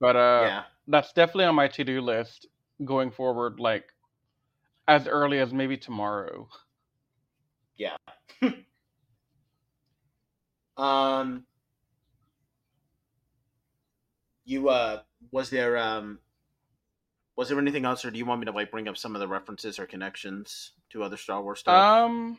but 0.00 0.16
uh, 0.16 0.42
yeah, 0.44 0.64
that's 0.88 1.12
definitely 1.12 1.44
on 1.44 1.54
my 1.54 1.68
to 1.68 1.84
do 1.84 2.00
list 2.00 2.46
going 2.84 3.12
forward. 3.12 3.60
Like 3.60 3.93
as 4.86 5.06
early 5.06 5.38
as 5.38 5.52
maybe 5.52 5.76
tomorrow. 5.76 6.48
Yeah. 7.76 7.96
um, 10.76 11.44
you 14.44 14.68
uh 14.68 15.00
was 15.30 15.50
there 15.50 15.78
um 15.78 16.18
was 17.36 17.48
there 17.48 17.58
anything 17.58 17.84
else 17.84 18.04
or 18.04 18.10
do 18.10 18.18
you 18.18 18.26
want 18.26 18.40
me 18.40 18.46
to 18.46 18.52
like 18.52 18.70
bring 18.70 18.88
up 18.88 18.96
some 18.96 19.14
of 19.14 19.20
the 19.20 19.28
references 19.28 19.78
or 19.78 19.86
connections 19.86 20.72
to 20.90 21.02
other 21.02 21.16
Star 21.16 21.42
Wars 21.42 21.60
stuff? 21.60 21.74
Um 21.74 22.38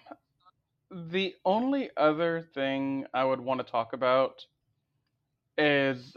the 0.92 1.34
only 1.44 1.90
other 1.98 2.48
thing 2.54 3.06
I 3.14 3.26
would 3.26 3.42
want 3.42 3.66
to 3.66 3.70
talk 3.70 3.94
about 3.94 4.46
is 5.58 6.16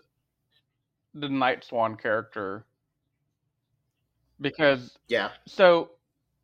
the 1.15 1.29
Nightswan 1.29 2.01
character. 2.01 2.67
Because 4.41 4.97
yeah. 5.09 5.31
So 5.47 5.91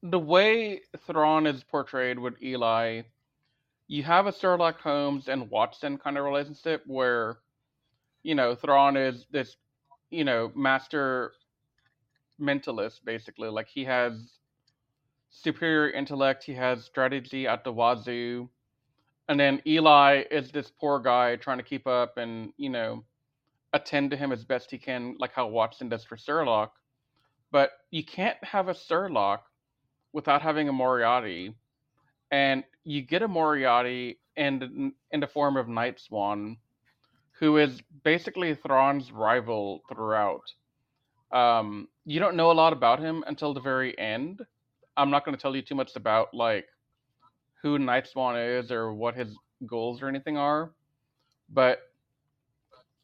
the 0.04 0.18
way 0.18 0.82
Thrawn 1.06 1.46
is 1.46 1.64
portrayed 1.64 2.18
with 2.18 2.34
Eli, 2.42 3.02
you 3.88 4.02
have 4.02 4.26
a 4.26 4.32
Sherlock 4.32 4.78
Holmes 4.80 5.28
and 5.28 5.50
Watson 5.50 5.96
kind 5.96 6.18
of 6.18 6.24
relationship 6.24 6.82
where, 6.86 7.38
you 8.22 8.34
know, 8.34 8.54
Thrawn 8.54 8.98
is 8.98 9.24
this, 9.30 9.56
you 10.10 10.24
know, 10.24 10.52
master 10.54 11.32
mentalist 12.38 13.00
basically. 13.06 13.48
Like 13.48 13.66
he 13.66 13.82
has 13.84 14.12
superior 15.30 15.90
intellect, 15.90 16.44
he 16.44 16.52
has 16.52 16.84
strategy 16.84 17.46
at 17.46 17.64
the 17.64 17.72
wazoo. 17.72 18.50
And 19.30 19.40
then 19.40 19.62
Eli 19.66 20.24
is 20.30 20.50
this 20.50 20.70
poor 20.78 21.00
guy 21.00 21.36
trying 21.36 21.58
to 21.58 21.64
keep 21.64 21.86
up 21.86 22.18
and, 22.18 22.52
you 22.58 22.68
know, 22.68 23.04
attend 23.72 24.10
to 24.10 24.18
him 24.18 24.32
as 24.32 24.44
best 24.44 24.70
he 24.70 24.76
can, 24.76 25.16
like 25.18 25.32
how 25.32 25.46
Watson 25.46 25.88
does 25.88 26.04
for 26.04 26.18
Sherlock. 26.18 26.74
But 27.50 27.70
you 27.90 28.04
can't 28.04 28.42
have 28.44 28.68
a 28.68 28.74
Sherlock 28.74 29.46
without 30.14 30.42
having 30.42 30.70
a 30.70 30.72
Moriarty. 30.72 31.54
And 32.30 32.64
you 32.84 33.02
get 33.02 33.22
a 33.22 33.28
Moriarty 33.28 34.20
in, 34.36 34.94
in 35.12 35.20
the 35.20 35.26
form 35.26 35.58
of 35.58 35.66
Nightswan, 35.66 36.56
who 37.40 37.58
is 37.58 37.82
basically 38.04 38.54
Thrawn's 38.54 39.12
rival 39.12 39.82
throughout. 39.88 40.54
Um, 41.32 41.88
you 42.06 42.20
don't 42.20 42.36
know 42.36 42.52
a 42.52 42.54
lot 42.54 42.72
about 42.72 43.00
him 43.00 43.24
until 43.26 43.54
the 43.54 43.60
very 43.60 43.98
end. 43.98 44.40
I'm 44.96 45.10
not 45.10 45.24
going 45.24 45.36
to 45.36 45.42
tell 45.42 45.56
you 45.56 45.62
too 45.62 45.74
much 45.74 45.96
about 45.96 46.32
like 46.32 46.66
who 47.62 47.78
Nightswan 47.78 48.60
is 48.60 48.70
or 48.70 48.94
what 48.94 49.16
his 49.16 49.36
goals 49.66 50.02
or 50.02 50.08
anything 50.08 50.38
are, 50.38 50.72
but 51.50 51.80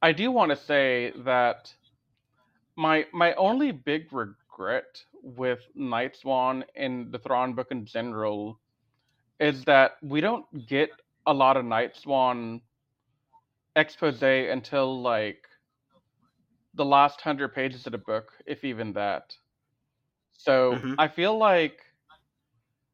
I 0.02 0.12
do 0.12 0.30
want 0.30 0.50
to 0.50 0.56
say 0.56 1.12
that 1.24 1.74
my 2.76 3.06
my 3.12 3.34
only 3.34 3.72
big 3.72 4.12
regret 4.12 5.04
with 5.22 5.60
Nightswan 5.76 6.64
in 6.74 7.10
the 7.10 7.18
Thrawn 7.18 7.54
book 7.54 7.68
in 7.70 7.84
general 7.86 8.60
is 9.40 9.64
that 9.64 9.92
we 10.02 10.20
don't 10.20 10.66
get 10.66 10.90
a 11.26 11.32
lot 11.32 11.56
of 11.56 11.64
Nightswan 11.64 12.60
expose 13.76 14.22
until 14.22 15.00
like 15.02 15.46
the 16.74 16.84
last 16.84 17.20
hundred 17.22 17.54
pages 17.54 17.86
of 17.86 17.92
the 17.92 17.98
book, 17.98 18.32
if 18.46 18.64
even 18.64 18.92
that. 18.92 19.36
So 20.32 20.82
Mhm. 20.82 20.96
I 20.98 21.08
feel 21.08 21.36
like 21.38 21.80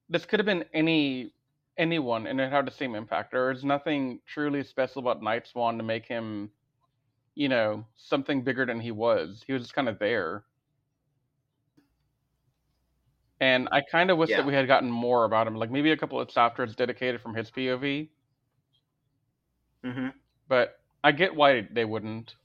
this 0.09 0.25
could 0.27 0.39
have 0.41 0.47
been 0.47 0.65
any 0.73 1.33
anyone 1.79 2.27
and 2.27 2.41
it 2.41 2.51
had 2.51 2.67
the 2.67 2.71
same 2.71 2.95
impact. 2.95 3.33
There's 3.33 3.65
nothing 3.65 4.21
truly 4.27 4.63
special 4.65 5.01
about 5.01 5.23
Nightswan 5.23 5.77
to 5.79 5.83
make 5.83 6.07
him, 6.07 6.51
you 7.35 7.49
know, 7.49 7.85
something 7.97 8.43
bigger 8.43 8.65
than 8.67 8.81
he 8.81 8.91
was. 8.91 9.45
He 9.47 9.53
was 9.53 9.63
just 9.63 9.75
kind 9.75 9.89
of 9.89 9.99
there. 9.99 10.45
And 13.41 13.69
I 13.73 13.83
kind 13.83 14.11
of 14.11 14.19
wish 14.19 14.31
Yeah. 14.31 14.37
that 14.37 14.47
we 14.47 14.55
had 14.55 14.67
gotten 14.67 14.91
more 14.91 15.25
about 15.25 15.47
him, 15.47 15.57
like 15.57 15.71
maybe 15.71 15.91
a 15.93 15.97
couple 15.97 16.21
of 16.21 16.29
chapters 16.29 16.75
dedicated 16.77 17.21
from 17.21 17.35
his 17.35 17.51
POV. 17.51 18.11
hmm 19.85 20.09
But 20.49 20.81
I 21.05 21.13
get 21.13 21.35
why 21.37 21.69
they 21.71 21.85
wouldn't. 21.85 22.37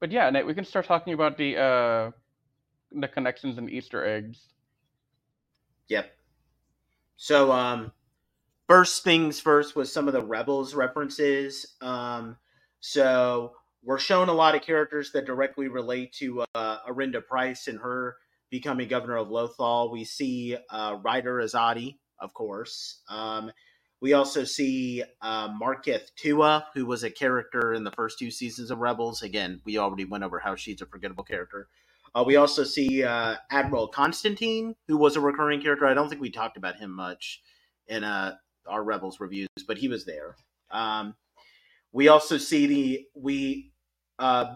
But 0.00 0.10
yeah, 0.12 0.28
Nate, 0.30 0.46
we 0.46 0.54
can 0.54 0.64
start 0.64 0.86
talking 0.86 1.12
about 1.14 1.36
the 1.36 1.56
uh, 1.56 2.10
the 2.92 3.08
connections 3.08 3.58
and 3.58 3.70
Easter 3.70 4.04
eggs. 4.04 4.48
Yep. 5.88 6.16
So, 7.16 7.52
um, 7.52 7.92
first 8.68 9.04
things 9.04 9.40
first 9.40 9.76
was 9.76 9.92
some 9.92 10.08
of 10.08 10.14
the 10.14 10.24
Rebels 10.24 10.74
references. 10.74 11.76
Um, 11.80 12.36
so 12.80 13.54
we're 13.82 13.98
shown 13.98 14.28
a 14.28 14.34
lot 14.34 14.54
of 14.54 14.62
characters 14.62 15.12
that 15.12 15.26
directly 15.26 15.68
relate 15.68 16.12
to 16.14 16.44
uh, 16.54 16.78
Arihnda 16.88 17.26
Price 17.26 17.66
and 17.66 17.78
her 17.80 18.16
becoming 18.50 18.88
governor 18.88 19.16
of 19.16 19.28
Lothal. 19.28 19.90
We 19.90 20.04
see 20.04 20.56
uh, 20.70 20.98
Ryder 21.02 21.36
Azadi, 21.36 21.98
of 22.18 22.34
course. 22.34 23.00
Um, 23.08 23.52
we 24.00 24.12
also 24.14 24.44
see 24.44 25.02
uh, 25.20 25.48
Maketh 25.48 26.14
Tua, 26.16 26.66
who 26.74 26.86
was 26.86 27.04
a 27.04 27.10
character 27.10 27.74
in 27.74 27.84
the 27.84 27.90
first 27.92 28.18
two 28.18 28.30
seasons 28.30 28.70
of 28.70 28.78
Rebels. 28.78 29.22
Again, 29.22 29.60
we 29.64 29.78
already 29.78 30.04
went 30.04 30.24
over 30.24 30.38
how 30.38 30.56
she's 30.56 30.80
a 30.80 30.86
forgettable 30.86 31.24
character. 31.24 31.68
Uh, 32.14 32.24
we 32.26 32.36
also 32.36 32.64
see 32.64 33.04
uh, 33.04 33.36
Admiral 33.50 33.88
Constantine, 33.88 34.74
who 34.88 34.96
was 34.96 35.16
a 35.16 35.20
recurring 35.20 35.60
character. 35.60 35.86
I 35.86 35.94
don't 35.94 36.08
think 36.08 36.20
we 36.20 36.30
talked 36.30 36.56
about 36.56 36.76
him 36.76 36.90
much 36.90 37.40
in 37.86 38.02
uh, 38.02 38.36
our 38.66 38.82
Rebels 38.82 39.20
reviews, 39.20 39.48
but 39.66 39.78
he 39.78 39.88
was 39.88 40.06
there. 40.06 40.36
Um, 40.70 41.14
we 41.92 42.08
also 42.08 42.38
see 42.38 42.66
the 42.66 43.06
we 43.14 43.69
uh, 44.20 44.54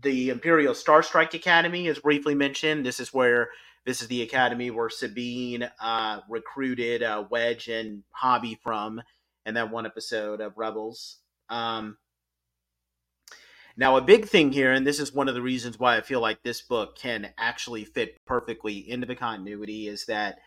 the 0.00 0.30
Imperial 0.30 0.74
Skystrike 0.74 1.34
Academy 1.34 1.86
is 1.88 1.98
briefly 1.98 2.34
mentioned. 2.34 2.86
This 2.86 3.00
is 3.00 3.12
where 3.12 3.48
this 3.84 4.00
is 4.00 4.08
the 4.08 4.22
academy 4.22 4.70
where 4.70 4.88
Sabine 4.88 5.68
uh, 5.80 6.20
recruited 6.28 7.02
uh, 7.02 7.24
Wedge 7.30 7.68
and 7.68 8.04
Hobbie 8.12 8.60
from, 8.62 9.02
in 9.44 9.54
that 9.54 9.72
one 9.72 9.86
episode 9.86 10.40
of 10.40 10.56
Rebels. 10.56 11.18
Um, 11.48 11.98
now, 13.76 13.96
a 13.96 14.02
big 14.02 14.26
thing 14.26 14.52
here, 14.52 14.72
and 14.72 14.86
this 14.86 15.00
is 15.00 15.12
one 15.12 15.28
of 15.28 15.34
the 15.34 15.42
reasons 15.42 15.78
why 15.78 15.96
I 15.96 16.02
feel 16.02 16.20
like 16.20 16.42
this 16.42 16.60
book 16.60 16.96
can 16.96 17.32
actually 17.38 17.84
fit 17.84 18.24
perfectly 18.26 18.88
into 18.88 19.06
the 19.06 19.16
continuity, 19.16 19.88
is 19.88 20.06
that 20.06 20.38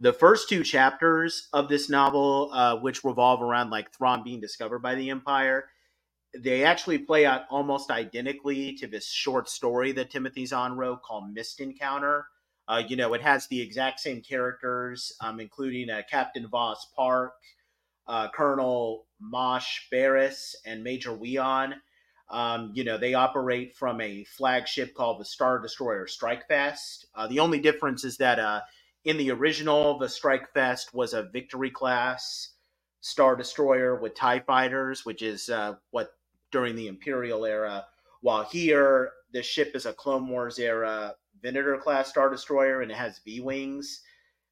the 0.00 0.12
first 0.12 0.48
two 0.48 0.62
chapters 0.62 1.48
of 1.52 1.68
this 1.68 1.90
novel, 1.90 2.50
uh, 2.52 2.76
which 2.76 3.04
revolve 3.04 3.42
around 3.42 3.70
like 3.70 3.92
Thrawn 3.92 4.22
being 4.22 4.40
discovered 4.40 4.78
by 4.78 4.94
the 4.94 5.10
Empire, 5.10 5.66
they 6.36 6.64
actually 6.64 6.98
play 6.98 7.24
out 7.24 7.42
almost 7.50 7.90
identically 7.90 8.74
to 8.74 8.86
this 8.86 9.10
short 9.10 9.48
story 9.48 9.92
that 9.92 10.10
Timothy 10.10 10.46
Zahn 10.46 10.76
wrote 10.76 11.02
called 11.02 11.32
Mist 11.32 11.60
Encounter. 11.60 12.26
Uh, 12.66 12.82
you 12.86 12.96
know, 12.96 13.14
it 13.14 13.22
has 13.22 13.46
the 13.46 13.60
exact 13.60 13.98
same 14.00 14.20
characters, 14.20 15.12
um, 15.22 15.40
including 15.40 15.88
uh, 15.88 16.02
Captain 16.10 16.46
Voss 16.48 16.86
Parck, 16.98 17.30
uh, 18.06 18.28
Colonel 18.34 19.06
Mosh 19.20 19.88
Barris, 19.90 20.54
and 20.66 20.84
Major 20.84 21.14
Weon. 21.14 21.74
Um, 22.30 22.72
you 22.74 22.84
know, 22.84 22.98
they 22.98 23.14
operate 23.14 23.74
from 23.74 24.02
a 24.02 24.24
flagship 24.24 24.94
called 24.94 25.18
the 25.18 25.24
Star 25.24 25.58
Destroyer 25.58 26.06
Strikefast. 26.06 27.06
Uh, 27.14 27.26
the 27.26 27.38
only 27.38 27.58
difference 27.58 28.04
is 28.04 28.18
that 28.18 28.38
uh, 28.38 28.60
in 29.06 29.16
the 29.16 29.30
original, 29.30 29.98
the 29.98 30.06
Strikefast 30.06 30.92
was 30.92 31.14
a 31.14 31.22
victory 31.22 31.70
class 31.70 32.50
Star 33.00 33.34
Destroyer 33.34 33.98
with 33.98 34.14
TIE 34.14 34.40
fighters, 34.40 35.06
which 35.06 35.22
is 35.22 35.48
uh, 35.48 35.76
what 35.90 36.10
during 36.50 36.76
the 36.76 36.88
Imperial 36.88 37.44
era. 37.44 37.86
While 38.20 38.44
here, 38.44 39.12
the 39.32 39.42
ship 39.42 39.72
is 39.74 39.86
a 39.86 39.92
Clone 39.92 40.28
Wars 40.28 40.58
era 40.58 41.14
Venator 41.42 41.78
class 41.78 42.08
Star 42.08 42.30
Destroyer 42.30 42.82
and 42.82 42.90
it 42.90 42.96
has 42.96 43.20
V 43.24 43.40
Wings. 43.40 44.02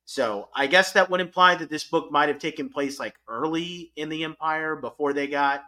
So 0.04 0.48
I 0.54 0.66
guess 0.66 0.92
that 0.92 1.10
would 1.10 1.20
imply 1.20 1.56
that 1.56 1.68
this 1.68 1.84
book 1.84 2.12
might 2.12 2.28
have 2.28 2.38
taken 2.38 2.68
place 2.68 3.00
like 3.00 3.16
early 3.28 3.92
in 3.96 4.08
the 4.08 4.22
Empire 4.24 4.76
before 4.76 5.12
they 5.12 5.26
got 5.26 5.64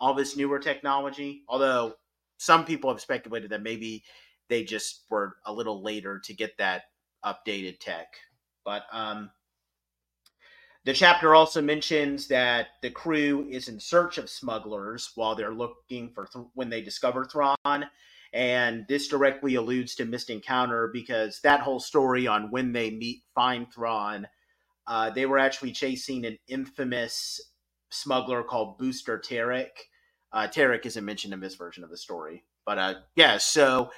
all 0.00 0.14
this 0.14 0.36
newer 0.36 0.58
technology. 0.58 1.42
Although 1.48 1.94
some 2.36 2.64
people 2.64 2.90
have 2.90 3.00
speculated 3.00 3.50
that 3.50 3.62
maybe 3.62 4.04
they 4.48 4.62
just 4.62 5.02
were 5.10 5.36
a 5.46 5.52
little 5.52 5.82
later 5.82 6.20
to 6.20 6.34
get 6.34 6.56
that 6.58 6.84
updated 7.24 7.80
tech. 7.80 8.06
But 8.64 8.84
um, 8.92 9.30
the 10.84 10.92
chapter 10.92 11.34
also 11.34 11.62
mentions 11.62 12.26
that 12.28 12.68
the 12.82 12.90
crew 12.90 13.46
is 13.48 13.68
in 13.68 13.78
search 13.78 14.18
of 14.18 14.28
smugglers 14.28 15.12
while 15.14 15.34
they're 15.34 15.54
looking 15.54 16.10
for 16.12 16.26
th- 16.26 16.46
when 16.54 16.70
they 16.70 16.82
discover 16.82 17.24
Thrawn. 17.24 17.86
And 18.32 18.86
this 18.88 19.08
directly 19.08 19.54
alludes 19.54 19.94
to 19.96 20.04
Mist 20.04 20.30
Encounter 20.30 20.88
because 20.92 21.40
that 21.42 21.60
whole 21.60 21.78
story 21.78 22.26
on 22.26 22.50
when 22.50 22.72
they 22.72 22.90
meet 22.90 23.22
find 23.34 23.72
Thrawn, 23.72 24.26
uh, 24.86 25.10
they 25.10 25.26
were 25.26 25.38
actually 25.38 25.72
chasing 25.72 26.24
an 26.24 26.38
infamous 26.48 27.40
smuggler 27.90 28.42
called 28.42 28.78
Booster 28.78 29.18
Terrik. 29.18 29.90
Uh, 30.32 30.48
Terrik 30.48 30.86
isn't 30.86 31.04
mentioned 31.04 31.34
in 31.34 31.40
this 31.40 31.54
version 31.54 31.84
of 31.84 31.90
the 31.90 31.96
story. 31.96 32.42
But 32.64 32.78
uh, 32.78 32.94
yeah, 33.14 33.38
so 33.38 33.90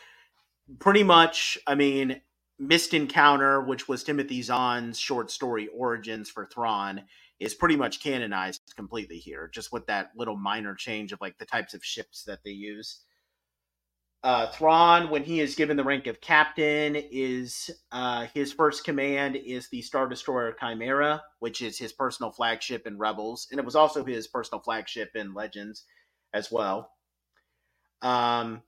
pretty 0.79 1.05
much, 1.05 1.57
I 1.67 1.75
mean, 1.75 2.21
Mist 2.59 2.95
Encounter, 2.95 3.61
which 3.61 3.89
was 3.89 4.05
Timothy 4.05 4.43
Zahn's 4.43 4.99
short 4.99 5.31
story 5.31 5.69
Origins 5.69 6.31
for 6.31 6.47
Thrawn, 6.47 7.03
is 7.41 7.55
pretty 7.55 7.77
much 7.77 8.01
canonized 8.01 8.63
completely 8.77 9.19
here, 9.19 9.51
just 9.53 9.73
with 9.73 9.87
that 9.87 10.13
little 10.17 10.37
minor 10.37 10.75
change 10.75 11.13
of 11.13 11.21
like 11.21 11.37
the 11.39 11.45
types 11.45 11.75
of 11.75 11.85
ships 11.85 12.23
that 12.25 12.45
they 12.45 12.53
use. 12.53 13.01
Uh, 14.23 14.47
Thrawn, 14.47 15.11
when 15.11 15.23
he 15.23 15.41
is 15.41 15.55
given 15.55 15.77
the 15.77 15.85
rank 15.85 16.07
of 16.07 16.19
captain, 16.21 16.97
is 16.97 17.71
uh, 17.93 18.27
his 18.33 18.55
first 18.55 18.83
command 18.83 19.37
is 19.37 19.69
the 19.69 19.83
Star 19.83 20.09
Destroyer 20.09 20.57
Chimera, 20.59 21.23
which 21.41 21.61
is 21.61 21.77
his 21.77 21.93
personal 21.93 22.31
flagship 22.33 22.87
in 22.87 22.97
Rebels, 22.97 23.49
and 23.51 23.61
it 23.61 23.67
was 23.67 23.77
also 23.77 24.03
his 24.03 24.27
personal 24.27 24.63
flagship 24.63 25.11
in 25.15 25.35
Legends 25.35 25.85
as 26.33 26.51
well. 26.51 26.93
Um, 28.01 28.63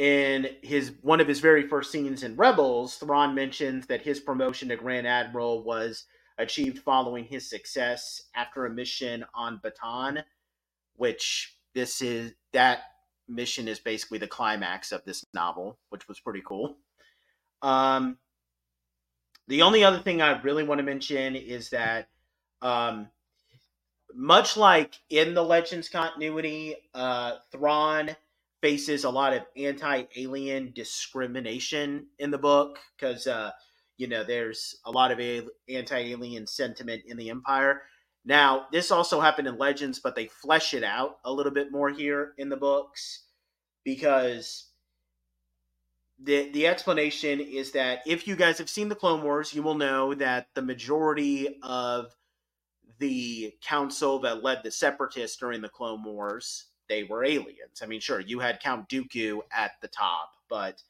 in 0.00 0.48
his 0.62 0.92
one 1.02 1.20
of 1.20 1.28
his 1.28 1.40
very 1.40 1.68
first 1.68 1.92
scenes 1.92 2.22
in 2.22 2.34
Rebels, 2.34 2.96
Thrawn 2.96 3.34
mentions 3.34 3.86
that 3.88 4.00
his 4.00 4.18
promotion 4.18 4.70
to 4.70 4.76
Grand 4.76 5.06
Admiral 5.06 5.62
was 5.62 6.06
achieved 6.38 6.78
following 6.78 7.26
his 7.26 7.50
success 7.50 8.22
after 8.34 8.64
a 8.64 8.70
mission 8.70 9.26
on 9.34 9.60
Batonn, 9.62 10.24
which 10.96 11.54
this 11.74 12.00
is 12.00 12.32
that 12.54 12.80
mission 13.28 13.68
is 13.68 13.78
basically 13.78 14.16
the 14.16 14.26
climax 14.26 14.90
of 14.90 15.04
this 15.04 15.26
novel, 15.34 15.78
which 15.90 16.08
was 16.08 16.18
pretty 16.18 16.42
cool. 16.46 16.78
Um, 17.60 18.16
the 19.48 19.60
only 19.60 19.84
other 19.84 19.98
thing 19.98 20.22
I 20.22 20.40
really 20.40 20.64
want 20.64 20.78
to 20.78 20.82
mention 20.82 21.36
is 21.36 21.68
that, 21.70 22.08
um, 22.62 23.08
much 24.14 24.56
like 24.56 24.94
in 25.10 25.34
the 25.34 25.44
Legends 25.44 25.90
continuity, 25.90 26.76
uh, 26.94 27.34
Thrawn 27.52 28.16
faces 28.60 29.04
a 29.04 29.10
lot 29.10 29.32
of 29.32 29.42
anti-alien 29.56 30.72
discrimination 30.74 32.06
in 32.18 32.30
the 32.30 32.38
book 32.38 32.78
because 32.96 33.26
uh, 33.26 33.50
you 33.96 34.06
know 34.06 34.24
there's 34.24 34.76
a 34.84 34.90
lot 34.90 35.10
of 35.10 35.20
a- 35.20 35.46
anti-alien 35.68 36.46
sentiment 36.46 37.02
in 37.06 37.16
the 37.16 37.30
Empire. 37.30 37.82
Now, 38.24 38.66
this 38.70 38.90
also 38.90 39.20
happened 39.20 39.48
in 39.48 39.56
Legends, 39.56 39.98
but 39.98 40.14
they 40.14 40.26
flesh 40.26 40.74
it 40.74 40.84
out 40.84 41.18
a 41.24 41.32
little 41.32 41.52
bit 41.52 41.72
more 41.72 41.88
here 41.88 42.34
in 42.36 42.50
the 42.50 42.56
books 42.56 43.24
because 43.84 44.70
the 46.22 46.50
the 46.50 46.66
explanation 46.66 47.40
is 47.40 47.72
that 47.72 48.00
if 48.06 48.28
you 48.28 48.36
guys 48.36 48.58
have 48.58 48.68
seen 48.68 48.88
the 48.88 48.94
Clone 48.94 49.22
Wars, 49.22 49.54
you 49.54 49.62
will 49.62 49.74
know 49.74 50.14
that 50.14 50.48
the 50.54 50.62
majority 50.62 51.58
of 51.62 52.14
the 52.98 53.54
council 53.62 54.18
that 54.20 54.42
led 54.42 54.62
the 54.62 54.70
separatists 54.70 55.38
during 55.38 55.62
the 55.62 55.68
Clone 55.68 56.04
Wars, 56.04 56.66
they 56.90 57.04
were 57.04 57.24
aliens. 57.24 57.80
I 57.82 57.86
mean, 57.86 58.00
sure, 58.00 58.20
you 58.20 58.40
had 58.40 58.60
Count 58.60 58.88
Dooku 58.88 59.40
at 59.56 59.80
the 59.80 59.88
top, 59.88 60.32
but 60.50 60.82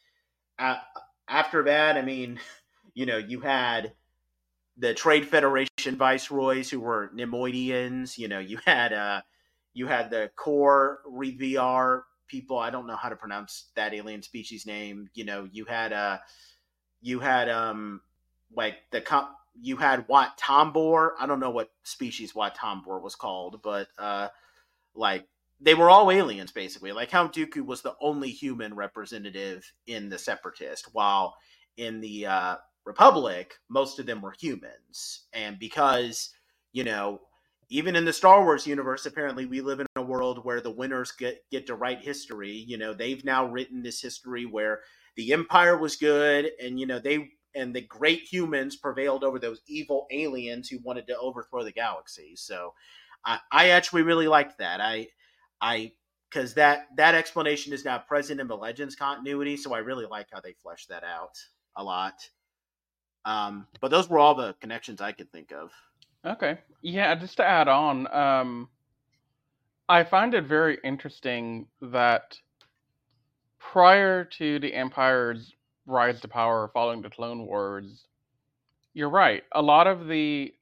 after 1.28 1.62
that, 1.64 1.96
I 1.96 2.02
mean, 2.02 2.40
you 2.94 3.06
know, 3.06 3.18
you 3.18 3.40
had 3.40 3.92
the 4.76 4.94
Trade 4.94 5.28
Federation 5.28 5.96
viceroys 5.96 6.70
who 6.70 6.80
were 6.80 7.10
Neimoidians. 7.14 8.16
You 8.18 8.28
know, 8.28 8.38
you 8.38 8.58
had 8.64 8.92
uh, 8.92 9.20
you 9.74 9.86
had 9.86 10.10
the 10.10 10.30
Koorivar 10.36 12.02
people. 12.26 12.58
I 12.58 12.70
don't 12.70 12.86
know 12.86 12.96
how 12.96 13.10
to 13.10 13.16
pronounce 13.16 13.66
that 13.76 13.92
alien 13.92 14.22
species 14.22 14.64
name. 14.64 15.10
You 15.14 15.24
know, 15.24 15.48
you 15.52 15.66
had 15.66 15.92
uh 15.92 16.18
you 17.02 17.20
had 17.20 17.50
um 17.50 18.00
like 18.56 18.76
the 18.90 19.02
comp 19.02 19.28
you 19.60 19.76
had 19.76 20.08
Wat 20.08 20.38
Tambor. 20.38 21.10
I 21.18 21.26
don't 21.26 21.40
know 21.40 21.50
what 21.50 21.70
species 21.82 22.34
Wat 22.34 22.56
Tambor 22.56 23.02
was 23.02 23.16
called, 23.16 23.60
but 23.62 23.88
uh 23.98 24.28
like 24.94 25.26
they 25.60 25.74
were 25.74 25.90
all 25.90 26.10
aliens 26.10 26.52
basically. 26.52 26.92
Like 26.92 27.10
Count 27.10 27.34
Dooku 27.34 27.64
was 27.64 27.82
the 27.82 27.94
only 28.00 28.30
human 28.30 28.74
representative 28.74 29.70
in 29.86 30.08
the 30.08 30.18
Separatist, 30.18 30.88
while 30.92 31.36
in 31.76 32.00
the 32.00 32.26
uh 32.26 32.56
Republic, 32.86 33.54
most 33.68 33.98
of 33.98 34.06
them 34.06 34.22
were 34.22 34.34
humans. 34.40 35.26
And 35.32 35.58
because, 35.58 36.30
you 36.72 36.82
know, 36.82 37.20
even 37.68 37.94
in 37.94 38.04
the 38.04 38.12
Star 38.12 38.42
Wars 38.42 38.66
universe, 38.66 39.06
apparently 39.06 39.46
we 39.46 39.60
live 39.60 39.80
in 39.80 39.86
a 39.96 40.02
world 40.02 40.44
where 40.44 40.60
the 40.60 40.70
winners 40.72 41.12
get 41.12 41.44
get 41.50 41.66
to 41.68 41.76
write 41.76 42.00
history. 42.02 42.50
You 42.50 42.78
know, 42.78 42.92
they've 42.92 43.24
now 43.24 43.46
written 43.46 43.82
this 43.82 44.00
history 44.00 44.44
where 44.44 44.80
the 45.16 45.32
Empire 45.32 45.76
was 45.78 45.96
good, 45.96 46.50
and 46.62 46.80
you 46.80 46.86
know 46.86 46.98
they 46.98 47.30
and 47.54 47.74
the 47.74 47.80
great 47.82 48.22
humans 48.22 48.76
prevailed 48.76 49.24
over 49.24 49.38
those 49.38 49.60
evil 49.66 50.06
aliens 50.10 50.68
who 50.68 50.78
wanted 50.82 51.06
to 51.08 51.18
overthrow 51.18 51.62
the 51.64 51.72
galaxy. 51.72 52.34
So, 52.36 52.74
I, 53.24 53.38
I 53.52 53.68
actually 53.70 54.02
really 54.02 54.28
liked 54.28 54.58
that. 54.58 54.80
I 54.80 55.08
I 55.60 55.92
because 56.30 56.54
that 56.54 56.86
that 56.96 57.14
explanation 57.14 57.72
is 57.72 57.84
now 57.84 57.98
present 57.98 58.40
in 58.40 58.46
the 58.46 58.56
Legends 58.56 58.94
continuity, 58.94 59.56
so 59.56 59.74
I 59.74 59.78
really 59.78 60.06
like 60.06 60.28
how 60.32 60.40
they 60.40 60.54
flesh 60.62 60.86
that 60.86 61.04
out 61.04 61.36
a 61.76 61.82
lot. 61.82 62.14
Um, 63.24 63.66
but 63.80 63.90
those 63.90 64.08
were 64.08 64.18
all 64.18 64.34
the 64.34 64.54
connections 64.60 65.00
I 65.00 65.12
could 65.12 65.30
think 65.32 65.52
of. 65.52 65.70
Okay. 66.24 66.58
Yeah, 66.82 67.14
just 67.14 67.36
to 67.38 67.44
add 67.44 67.68
on, 67.68 68.12
um, 68.12 68.68
I 69.88 70.04
find 70.04 70.34
it 70.34 70.44
very 70.44 70.78
interesting 70.84 71.66
that 71.80 72.38
prior 73.58 74.24
to 74.24 74.58
the 74.58 74.72
Empire's 74.72 75.54
rise 75.86 76.20
to 76.20 76.28
power 76.28 76.70
following 76.72 77.02
the 77.02 77.10
Clone 77.10 77.46
Wars, 77.46 78.06
you're 78.94 79.10
right. 79.10 79.42
A 79.52 79.62
lot 79.62 79.86
of 79.86 80.06
the, 80.06 80.52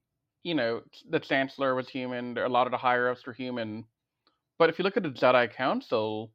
you 0.43 0.55
know, 0.55 0.83
the 1.11 1.21
Chancellor 1.21 1.75
was 1.75 1.89
human, 1.89 2.39
a 2.39 2.49
lot 2.49 2.67
of 2.67 2.71
the 2.71 2.79
higher 2.79 3.09
ups 3.11 3.27
were 3.27 3.33
human. 3.33 3.85
But 4.59 4.71
if 4.71 4.79
you 4.79 4.85
look 4.85 4.97
at 4.97 5.03
the 5.03 5.11
Jedi 5.11 5.53
Council, 5.53 6.33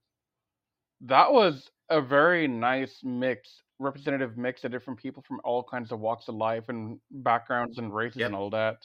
that 1.02 1.32
was 1.32 1.70
a 1.90 2.02
very 2.02 2.48
nice 2.48 3.00
mix, 3.04 3.62
representative 3.80 4.38
mix 4.38 4.64
of 4.64 4.72
different 4.72 5.00
people 5.00 5.24
from 5.28 5.42
all 5.44 5.64
kinds 5.64 5.92
of 5.92 6.00
walks 6.00 6.28
of 6.28 6.36
life 6.36 6.70
and 6.70 7.00
backgrounds 7.12 7.78
and 7.78 7.94
races 7.94 8.20
yep. 8.20 8.28
and 8.28 8.36
all 8.36 8.50
that. 8.52 8.78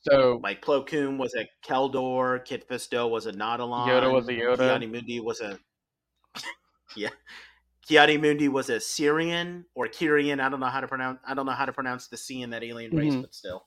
So 0.00 0.40
like 0.42 0.62
Plo 0.62 0.86
Koon 0.86 1.16
was 1.16 1.34
a 1.34 1.48
Kel 1.62 1.88
Dor, 1.88 2.38
Kit 2.40 2.68
Fisto 2.68 3.08
was 3.08 3.26
a 3.26 3.32
Nautolan, 3.32 3.88
Yoda 3.88 4.12
was 4.12 4.28
a 4.28 4.32
Yoda, 4.32 4.58
Ki-Adi-Mundi 4.58 5.20
was 5.20 5.40
a 5.40 5.58
yeah, 6.96 7.08
Ki-Adi-Mundi 7.86 8.48
was 8.48 8.68
a 8.68 8.80
Cerean 8.80 9.64
or 9.74 9.86
Kyrian. 9.86 10.40
I 10.40 10.50
don't 10.50 10.60
know 10.60 10.66
how 10.66 10.80
to 10.80 10.88
pronounce. 10.88 11.20
I 11.26 11.32
don't 11.32 11.46
know 11.46 11.52
how 11.52 11.64
to 11.64 11.72
pronounce 11.72 12.08
the 12.08 12.18
C 12.18 12.42
in 12.42 12.50
that 12.50 12.62
alien 12.62 12.94
race, 12.94 13.12
mm-hmm. 13.12 13.22
but 13.22 13.34
still. 13.34 13.64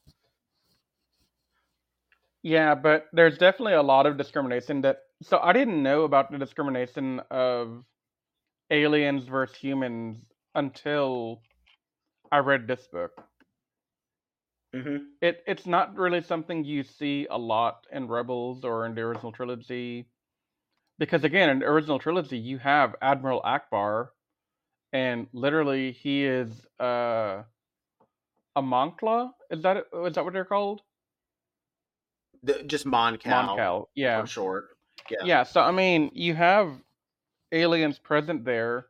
Yeah, 2.43 2.75
but 2.75 3.07
there's 3.13 3.37
definitely 3.37 3.73
a 3.73 3.83
lot 3.83 4.05
of 4.05 4.17
discrimination 4.17 4.81
that. 4.81 4.99
So 5.23 5.39
I 5.39 5.53
didn't 5.53 5.81
know 5.83 6.03
about 6.03 6.31
the 6.31 6.37
discrimination 6.37 7.21
of 7.31 7.83
aliens 8.71 9.25
versus 9.25 9.57
humans 9.57 10.19
until 10.55 11.41
I 12.31 12.39
read 12.39 12.67
this 12.67 12.87
book. 12.91 13.11
Mm-hmm. 14.75 14.97
It 15.21 15.43
it's 15.47 15.65
not 15.65 15.97
really 15.97 16.21
something 16.21 16.63
you 16.63 16.83
see 16.83 17.27
a 17.29 17.37
lot 17.37 17.85
in 17.91 18.07
Rebels 18.07 18.63
or 18.65 18.85
in 18.85 18.95
the 18.95 19.01
original 19.01 19.31
trilogy, 19.31 20.07
because 20.99 21.23
again, 21.23 21.49
in 21.49 21.59
the 21.59 21.65
original 21.65 21.99
trilogy, 21.99 22.37
you 22.37 22.59
have 22.59 22.95
Admiral 23.01 23.41
Ackbar, 23.43 24.09
and 24.93 25.27
literally 25.33 25.93
he 25.93 26.25
is 26.25 26.49
uh, 26.79 27.43
a 28.55 28.61
Moncla. 28.61 29.31
Is 29.51 29.63
that 29.63 29.77
is 30.05 30.15
that 30.15 30.23
what 30.25 30.33
they're 30.33 30.45
called? 30.45 30.81
The, 32.47 32.63
just 32.63 32.85
Mon 32.85 33.17
Cal. 33.17 33.45
Mon 33.45 33.57
Cal, 33.57 33.89
yeah, 33.93 34.21
for 34.21 34.27
short. 34.27 34.65
Yeah. 35.11 35.17
Yeah. 35.23 35.43
So 35.43 35.61
I 35.61 35.71
mean, 35.71 36.11
you 36.13 36.33
have 36.33 36.71
aliens 37.51 37.99
present 37.99 38.45
there. 38.45 38.87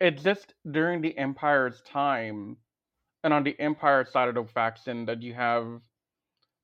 It's 0.00 0.22
just 0.22 0.54
during 0.70 1.02
the 1.02 1.16
Empire's 1.16 1.82
time 1.82 2.56
and 3.22 3.34
on 3.34 3.44
the 3.44 3.58
Empire 3.60 4.06
side 4.10 4.28
of 4.28 4.34
the 4.34 4.44
faction 4.44 5.04
that 5.06 5.22
you 5.22 5.34
have 5.34 5.66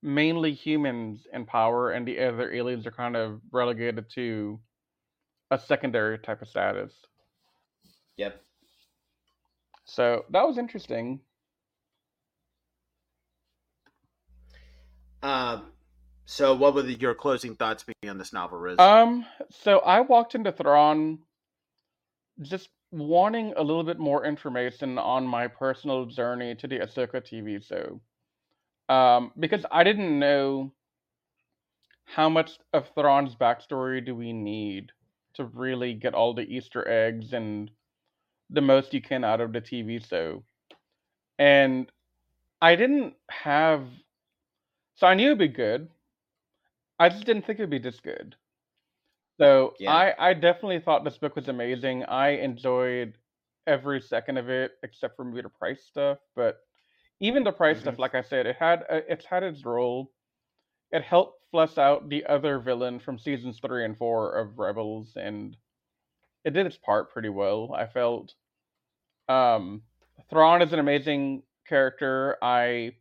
mainly 0.03 0.53
humans 0.53 1.27
in 1.33 1.45
power, 1.45 1.91
and 1.91 2.07
the 2.09 2.19
other 2.19 2.53
aliens 2.53 2.87
are 2.87 2.93
kind 2.93 3.17
of 3.17 3.41
relegated 3.53 4.09
to 4.15 4.59
a 5.51 5.59
secondary 5.59 6.19
type 6.19 6.41
of 6.41 6.49
status. 6.49 6.93
Yep. 8.17 8.41
So 9.85 10.25
that 10.31 10.47
was 10.47 10.57
interesting. 10.57 11.21
Um, 15.23 15.73
so 16.27 16.55
what 16.55 16.75
would 16.75 17.01
your 17.01 17.15
closing 17.15 17.55
thoughts 17.55 17.85
be 17.85 18.09
on 18.09 18.19
this 18.19 18.33
novel, 18.33 18.59
Riz? 18.59 18.79
Um, 18.79 19.27
so 19.51 19.79
I 19.81 20.01
walked 20.01 20.35
into 20.35 20.53
Thrawn 20.53 21.19
just 22.41 22.69
wanting 22.91 23.53
a 23.57 23.63
little 23.63 23.85
bit 23.85 23.99
more 23.99 24.25
information 24.25 24.99
on 24.99 25.27
my 25.27 25.49
personal 25.49 26.07
journey 26.07 26.55
to 26.55 26.67
the 26.67 26.79
Ahsoka 26.79 27.21
TV 27.21 27.63
show. 27.63 28.01
Um, 28.93 29.33
because 29.39 29.65
I 29.71 29.83
didn't 29.85 30.19
know 30.19 30.73
how 32.05 32.29
much 32.29 32.59
of 32.73 32.91
Thrawn's 32.95 33.35
backstory 33.35 34.05
do 34.05 34.15
we 34.15 34.33
need 34.33 34.93
to 35.35 35.45
really 35.45 35.95
get 35.95 36.15
all 36.15 36.35
the 36.35 36.43
Easter 36.43 36.87
eggs 36.87 37.33
and 37.33 37.71
the 38.51 38.61
most 38.61 38.95
you 38.95 39.01
can 39.01 39.25
out 39.25 39.41
of 39.41 39.53
the 39.53 39.61
TV 39.61 40.07
show. 40.07 40.45
And 41.39 41.91
I 42.63 42.77
didn't 42.77 43.15
have. 43.29 43.85
So 44.97 45.07
I 45.07 45.15
knew 45.15 45.27
it'd 45.27 45.39
be 45.39 45.49
good. 45.49 45.89
I 46.99 47.09
just 47.09 47.25
didn't 47.25 47.47
think 47.47 47.61
it'd 47.61 47.71
be 47.71 47.79
this 47.79 48.01
good. 48.01 48.37
So 49.39 49.75
Yeah. 49.79 49.91
I 49.91 50.15
I 50.19 50.35
definitely 50.35 50.81
thought 50.81 51.05
this 51.05 51.19
book 51.19 51.37
was 51.37 51.49
amazing. 51.49 52.05
I 52.05 52.31
enjoyed 52.31 53.19
every 53.67 54.01
second 54.01 54.39
of 54.39 54.49
it 54.49 54.73
except 54.83 55.17
for 55.17 55.25
maybe 55.25 55.43
the 55.43 55.49
price 55.49 55.85
stuff, 55.85 56.19
but 56.35 56.59
even 57.21 57.45
the 57.45 57.53
price 57.53 57.81
stuff, 57.81 57.97
hmm 57.97 57.99
like 57.99 58.15
I 58.15 58.23
said, 58.23 58.47
it 58.47 58.57
had 58.57 58.83
uh, 58.91 59.01
it's 59.09 59.25
had 59.27 59.43
its 59.43 59.65
role. 59.65 60.13
It 60.93 61.03
helped 61.03 61.43
flesh 61.51 61.79
out 61.79 62.09
the 62.09 62.25
other 62.27 62.59
villain 62.61 63.01
from 63.01 63.19
seasons 63.19 63.61
three 63.61 63.85
and 63.85 63.97
four 63.99 64.33
of 64.37 64.59
Rebels, 64.59 65.17
and 65.17 65.57
it 66.45 66.51
did 66.53 66.67
its 66.67 66.79
part 66.79 67.11
pretty 67.13 67.31
well. 67.31 67.73
I 67.75 67.87
felt. 67.87 68.35
Um, 69.29 69.83
Thrawn 70.31 70.63
is 70.63 70.73
an 70.73 70.79
amazing 70.79 71.43
character. 71.67 72.37
I 72.43 72.93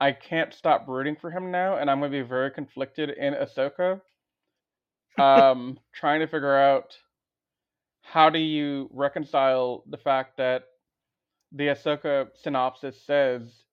I 0.00 0.12
can't 0.12 0.54
stop 0.54 0.86
rooting 0.86 1.16
for 1.16 1.30
him 1.30 1.50
now, 1.50 1.76
and 1.78 1.90
I'm 1.90 1.98
going 1.98 2.12
to 2.12 2.22
be 2.22 2.28
very 2.28 2.50
conflicted 2.50 3.10
in 3.10 3.34
Ahsoka 3.34 4.00
um, 5.18 5.78
trying 5.94 6.20
to 6.20 6.26
figure 6.26 6.56
out 6.56 6.96
how 8.02 8.30
do 8.30 8.38
you 8.38 8.88
reconcile 8.92 9.84
the 9.88 9.98
fact 9.98 10.36
that 10.38 10.64
the 11.52 11.68
Ahsoka 11.68 12.28
synopsis 12.34 13.00
says 13.04 13.64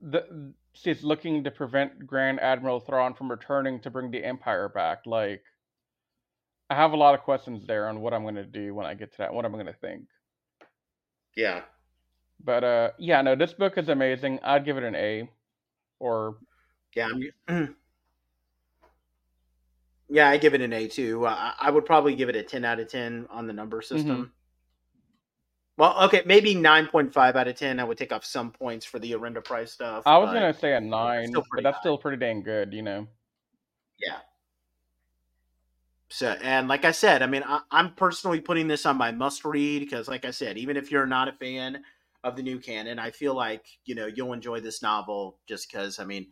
that 0.00 0.24
she's 0.72 1.02
looking 1.02 1.44
to 1.44 1.50
prevent 1.50 2.06
Grand 2.06 2.40
Admiral 2.40 2.80
Thrawn 2.80 3.14
from 3.14 3.30
returning 3.30 3.80
to 3.80 3.90
bring 3.90 4.10
the 4.10 4.24
Empire 4.24 4.68
back. 4.68 5.00
Like, 5.06 5.42
I 6.70 6.74
have 6.74 6.92
a 6.92 6.96
lot 6.96 7.14
of 7.14 7.20
questions 7.20 7.66
there 7.66 7.88
on 7.88 8.00
what 8.00 8.14
I'm 8.14 8.22
going 8.22 8.36
to 8.36 8.44
do 8.44 8.74
when 8.74 8.86
I 8.86 8.94
get 8.94 9.12
to 9.12 9.18
that. 9.18 9.34
What 9.34 9.44
I'm 9.44 9.52
going 9.52 9.66
to 9.66 9.72
think. 9.74 10.06
Yeah. 11.36 11.62
But 12.44 12.64
uh, 12.64 12.90
yeah, 12.98 13.22
no, 13.22 13.36
this 13.36 13.52
book 13.52 13.78
is 13.78 13.88
amazing. 13.88 14.40
I'd 14.42 14.64
give 14.64 14.76
it 14.76 14.84
an 14.84 14.94
A, 14.94 15.28
or 16.00 16.36
yeah, 16.94 17.08
I'm, 17.48 17.76
yeah, 20.08 20.28
I 20.28 20.38
give 20.38 20.54
it 20.54 20.60
an 20.60 20.72
A 20.72 20.88
too. 20.88 21.24
Uh, 21.26 21.52
I 21.60 21.70
would 21.70 21.86
probably 21.86 22.14
give 22.14 22.28
it 22.28 22.36
a 22.36 22.42
ten 22.42 22.64
out 22.64 22.80
of 22.80 22.88
ten 22.88 23.26
on 23.30 23.46
the 23.46 23.52
number 23.52 23.80
system. 23.80 24.10
Mm-hmm. 24.10 24.30
Well, 25.78 26.04
okay, 26.04 26.22
maybe 26.26 26.54
nine 26.54 26.86
point 26.86 27.12
five 27.12 27.36
out 27.36 27.48
of 27.48 27.56
ten. 27.56 27.78
I 27.78 27.84
would 27.84 27.96
take 27.96 28.12
off 28.12 28.24
some 28.24 28.50
points 28.50 28.84
for 28.84 28.98
the 28.98 29.12
Arihnda 29.12 29.44
Price 29.44 29.72
stuff. 29.72 30.02
I 30.04 30.18
was 30.18 30.32
gonna 30.32 30.52
say 30.52 30.74
a 30.74 30.80
nine, 30.80 31.32
but 31.32 31.44
that's 31.62 31.76
high. 31.76 31.80
still 31.80 31.98
pretty 31.98 32.18
dang 32.18 32.42
good, 32.42 32.74
you 32.74 32.82
know. 32.82 33.06
Yeah. 34.00 34.18
So, 36.08 36.36
and 36.42 36.68
like 36.68 36.84
I 36.84 36.90
said, 36.90 37.22
I 37.22 37.26
mean, 37.26 37.42
I, 37.46 37.62
am 37.72 37.94
personally 37.94 38.40
putting 38.40 38.68
this 38.68 38.84
on 38.84 38.98
my 38.98 39.12
must 39.12 39.46
read 39.46 39.80
because, 39.80 40.08
like 40.08 40.26
I 40.26 40.30
said, 40.30 40.58
even 40.58 40.76
if 40.76 40.90
you're 40.90 41.06
not 41.06 41.28
a 41.28 41.32
fan 41.32 41.82
of 42.24 42.36
the 42.36 42.42
new 42.42 42.58
canon, 42.58 42.98
I 42.98 43.10
feel 43.10 43.34
like 43.34 43.66
you 43.84 43.94
know 43.94 44.06
you'll 44.06 44.32
enjoy 44.32 44.60
this 44.60 44.82
novel 44.82 45.38
just 45.46 45.70
because. 45.70 45.98
I 45.98 46.04
mean, 46.04 46.28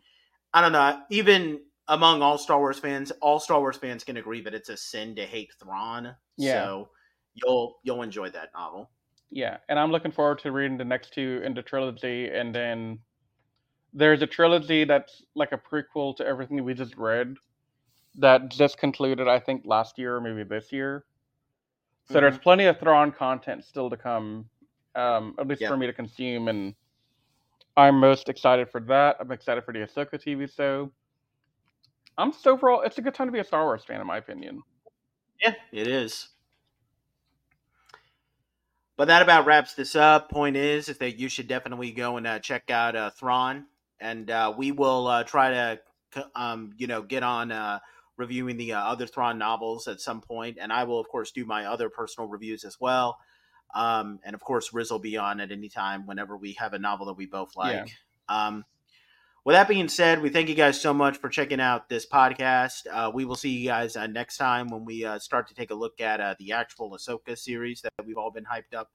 I 0.53 0.61
don't 0.61 0.73
know, 0.73 1.01
even 1.11 1.61
among 1.89 2.23
all 2.23 2.39
Star 2.39 2.59
Wars 2.59 2.79
fans, 2.79 3.11
all 3.21 3.41
Star 3.41 3.61
Wars 3.61 3.77
fans 3.77 4.05
can 4.05 4.17
agree 4.17 4.41
that 4.43 4.55
it's 4.55 4.69
a 4.69 4.77
sin 4.77 5.15
to 5.17 5.23
hate 5.23 5.53
Thrawn. 5.61 6.15
Yeah. 6.37 6.65
So 6.65 6.89
you'll 7.35 7.77
you'll 7.83 8.03
enjoy 8.03 8.31
that 8.31 8.51
novel. 8.55 8.91
Yeah, 9.31 9.59
and 9.69 9.79
I'm 9.79 9.93
looking 9.93 10.11
forward 10.11 10.41
to 10.41 10.53
reading 10.53 10.77
the 10.77 10.85
next 10.85 11.13
two 11.13 11.41
in 11.45 11.55
the 11.55 11.63
trilogy, 11.63 12.29
and 12.29 12.55
then 12.55 12.99
there's 13.93 14.23
a 14.23 14.27
trilogy 14.27 14.85
that's 14.85 15.23
like 15.35 15.53
a 15.53 15.59
prequel 15.59 16.17
to 16.17 16.27
everything 16.27 16.63
we 16.65 16.75
just 16.75 16.97
read 16.97 17.37
that 18.17 18.49
just 18.49 18.79
concluded, 18.79 19.29
I 19.29 19.39
think, 19.39 19.63
last 19.65 19.99
year 19.99 20.17
or 20.17 20.21
maybe 20.21 20.43
this 20.43 20.73
year. 20.73 21.05
So 22.09 22.15
mm-hmm. 22.15 22.23
there's 22.23 22.39
plenty 22.39 22.65
of 22.65 22.79
Thrawn 22.79 23.13
content 23.13 23.65
still 23.65 23.91
to 23.91 23.97
come, 23.97 24.47
um, 24.95 25.35
at 25.39 25.47
least 25.47 25.61
yeah. 25.61 25.69
for 25.69 25.77
me 25.77 25.87
to 25.87 25.93
consume, 25.93 26.49
and 26.49 26.75
I'm 27.77 27.99
most 27.99 28.29
excited 28.29 28.69
for 28.71 28.81
that. 28.83 29.17
I'm 29.21 29.33
excited 29.33 29.65
for 29.65 29.73
the 29.73 29.81
Ahsoka 29.81 30.15
TV 30.15 30.53
show. 30.55 30.91
I'm 32.19 32.33
so 32.33 32.53
overall, 32.53 32.83
it's 32.83 32.99
a 32.99 33.03
good 33.03 33.15
time 33.15 33.29
to 33.29 33.33
be 33.33 33.39
a 33.39 33.45
Star 33.45 33.65
Wars 33.65 33.85
fan, 33.85 34.01
in 34.01 34.07
my 34.07 34.19
opinion. 34.19 34.63
Yeah, 35.43 35.55
it 35.73 35.87
is. 35.87 36.29
But 38.97 39.07
that 39.07 39.23
about 39.23 39.47
wraps 39.47 39.73
this 39.73 39.97
up. 39.97 40.31
Point 40.31 40.57
is, 40.57 40.91
is 40.91 40.99
that 40.99 41.19
you 41.19 41.31
should 41.31 41.49
definitely 41.49 41.91
go 41.91 42.19
and 42.19 42.27
uh, 42.27 42.39
check 42.39 42.71
out 42.71 42.95
uh, 42.95 43.09
Thrawn, 43.11 43.65
and 43.99 44.31
uh, 44.31 44.53
we 44.55 44.73
will 44.73 45.07
uh, 45.07 45.25
try 45.25 45.49
to, 45.51 45.81
um, 46.35 46.73
you 46.77 46.87
know, 46.87 47.01
get 47.01 47.23
on 47.23 47.51
uh, 47.51 47.79
reviewing 48.19 48.59
the 48.59 48.75
uh, 48.75 48.81
other 48.81 49.07
Thrawn 49.07 49.39
novels 49.39 49.89
at 49.89 50.03
some 50.03 50.21
point, 50.21 50.59
and 50.61 50.71
I 50.71 50.85
will, 50.85 51.01
of 51.01 51.09
course, 51.09 51.31
do 51.31 51.47
my 51.47 51.65
other 51.65 51.89
personal 51.89 52.29
reviews 52.29 52.63
as 52.65 52.79
well. 52.79 53.19
Um, 53.75 54.21
and 54.25 54.35
of 54.35 54.41
course, 54.41 54.73
Riz 54.73 54.91
will 54.91 54.99
be 54.99 55.17
on 55.17 55.41
at 55.41 55.53
any 55.53 55.69
time 55.69 56.07
whenever 56.07 56.37
we 56.37 56.53
have 56.55 56.73
a 56.73 56.79
novel 56.79 57.07
that 57.07 57.17
we 57.17 57.27
both 57.27 57.57
like. 57.57 57.89
Yeah. 58.29 58.47
Um, 58.47 58.65
with 59.45 59.55
that 59.55 59.69
being 59.69 59.89
said, 59.89 60.21
we 60.21 60.29
thank 60.29 60.51
you 60.51 60.55
guys 60.55 60.79
so 60.79 60.93
much 60.93 61.17
for 61.17 61.31
checking 61.31 61.61
out 61.61 61.89
this 61.89 62.07
podcast. 62.07 62.87
Uh, 62.93 63.11
we 63.13 63.25
will 63.25 63.37
see 63.37 63.51
you 63.51 63.69
guys 63.69 63.97
uh, 63.97 64.07
next 64.07 64.37
time 64.37 64.69
when 64.69 64.85
we 64.85 65.05
uh, 65.05 65.19
start 65.19 65.49
to 65.49 65.55
take 65.55 65.71
a 65.71 65.75
look 65.75 66.01
at 66.01 66.21
uh, 66.21 66.35
the 66.39 66.53
actual 66.53 66.91
Ahsoka 66.91 67.39
series 67.39 67.81
that 67.81 67.93
we've 68.05 68.19
all 68.19 68.31
been 68.31 68.45
hyped 68.45 68.77
up 68.77 68.91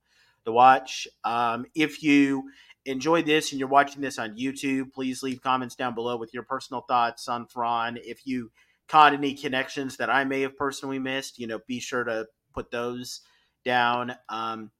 to 0.46 0.52
watch. 0.52 1.08
Um, 1.24 1.66
if 1.74 2.04
you 2.04 2.44
enjoyed 2.86 3.26
this 3.26 3.52
and 3.52 3.60
you're 3.60 3.68
watching 3.68 4.02
this 4.02 4.20
on 4.20 4.38
YouTube, 4.38 4.94
please 4.94 5.24
leave 5.24 5.42
comments 5.42 5.76
down 5.76 5.96
below 5.96 6.16
with 6.16 6.32
your 6.32 6.44
personal 6.44 6.82
thoughts 6.82 7.28
on 7.28 7.48
Thrawn. 7.48 7.98
If 8.04 8.28
you 8.28 8.52
caught 8.88 9.14
any 9.14 9.34
connections 9.34 9.98
that 9.98 10.12
I 10.12 10.24
may 10.26 10.42
have 10.42 10.56
personally 10.56 11.00
missed, 11.00 11.40
you 11.40 11.48
know, 11.48 11.60
be 11.68 11.80
sure 11.80 12.04
to 12.04 12.28
put 12.54 12.70
those 12.70 13.22
down. 13.66 14.16
Um, 14.30 14.72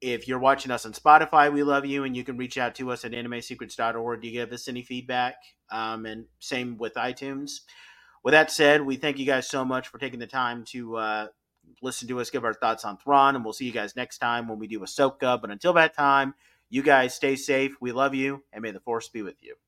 if 0.00 0.28
you're 0.28 0.38
watching 0.38 0.70
us 0.70 0.84
on 0.84 0.92
Spotify, 0.92 1.50
we 1.50 1.62
love 1.62 1.86
you, 1.86 2.04
and 2.04 2.14
you 2.14 2.24
can 2.24 2.36
reach 2.36 2.58
out 2.58 2.74
to 2.74 2.90
us 2.90 3.04
at 3.06 3.12
animesecrets.org 3.12 4.20
to 4.20 4.30
give 4.30 4.52
us 4.52 4.68
any 4.68 4.82
feedback. 4.82 5.36
Um, 5.70 6.04
and 6.04 6.26
same 6.40 6.76
with 6.76 6.94
iTunes. 6.94 7.60
With 8.22 8.32
that 8.32 8.50
said, 8.50 8.82
we 8.82 8.96
thank 8.96 9.18
you 9.18 9.24
guys 9.26 9.48
so 9.48 9.64
much 9.64 9.88
for 9.88 9.98
taking 9.98 10.18
the 10.20 10.26
time 10.26 10.64
to 10.66 10.96
uh, 10.96 11.26
listen 11.82 12.08
to 12.08 12.20
us 12.20 12.30
give 12.30 12.44
our 12.44 12.54
thoughts 12.54 12.84
on 12.84 12.98
Thrawn, 12.98 13.34
and 13.34 13.44
we'll 13.44 13.54
see 13.54 13.64
you 13.66 13.72
guys 13.72 13.96
next 13.96 14.18
time 14.18 14.48
when 14.48 14.58
we 14.58 14.66
do 14.66 14.80
Ahsoka. 14.80 15.40
But 15.40 15.50
until 15.50 15.72
that 15.74 15.94
time, 15.94 16.34
you 16.68 16.82
guys 16.82 17.14
stay 17.14 17.36
safe. 17.36 17.76
We 17.80 17.92
love 17.92 18.14
you, 18.14 18.42
and 18.52 18.62
may 18.62 18.72
the 18.72 18.80
Force 18.80 19.08
be 19.08 19.22
with 19.22 19.42
you. 19.42 19.54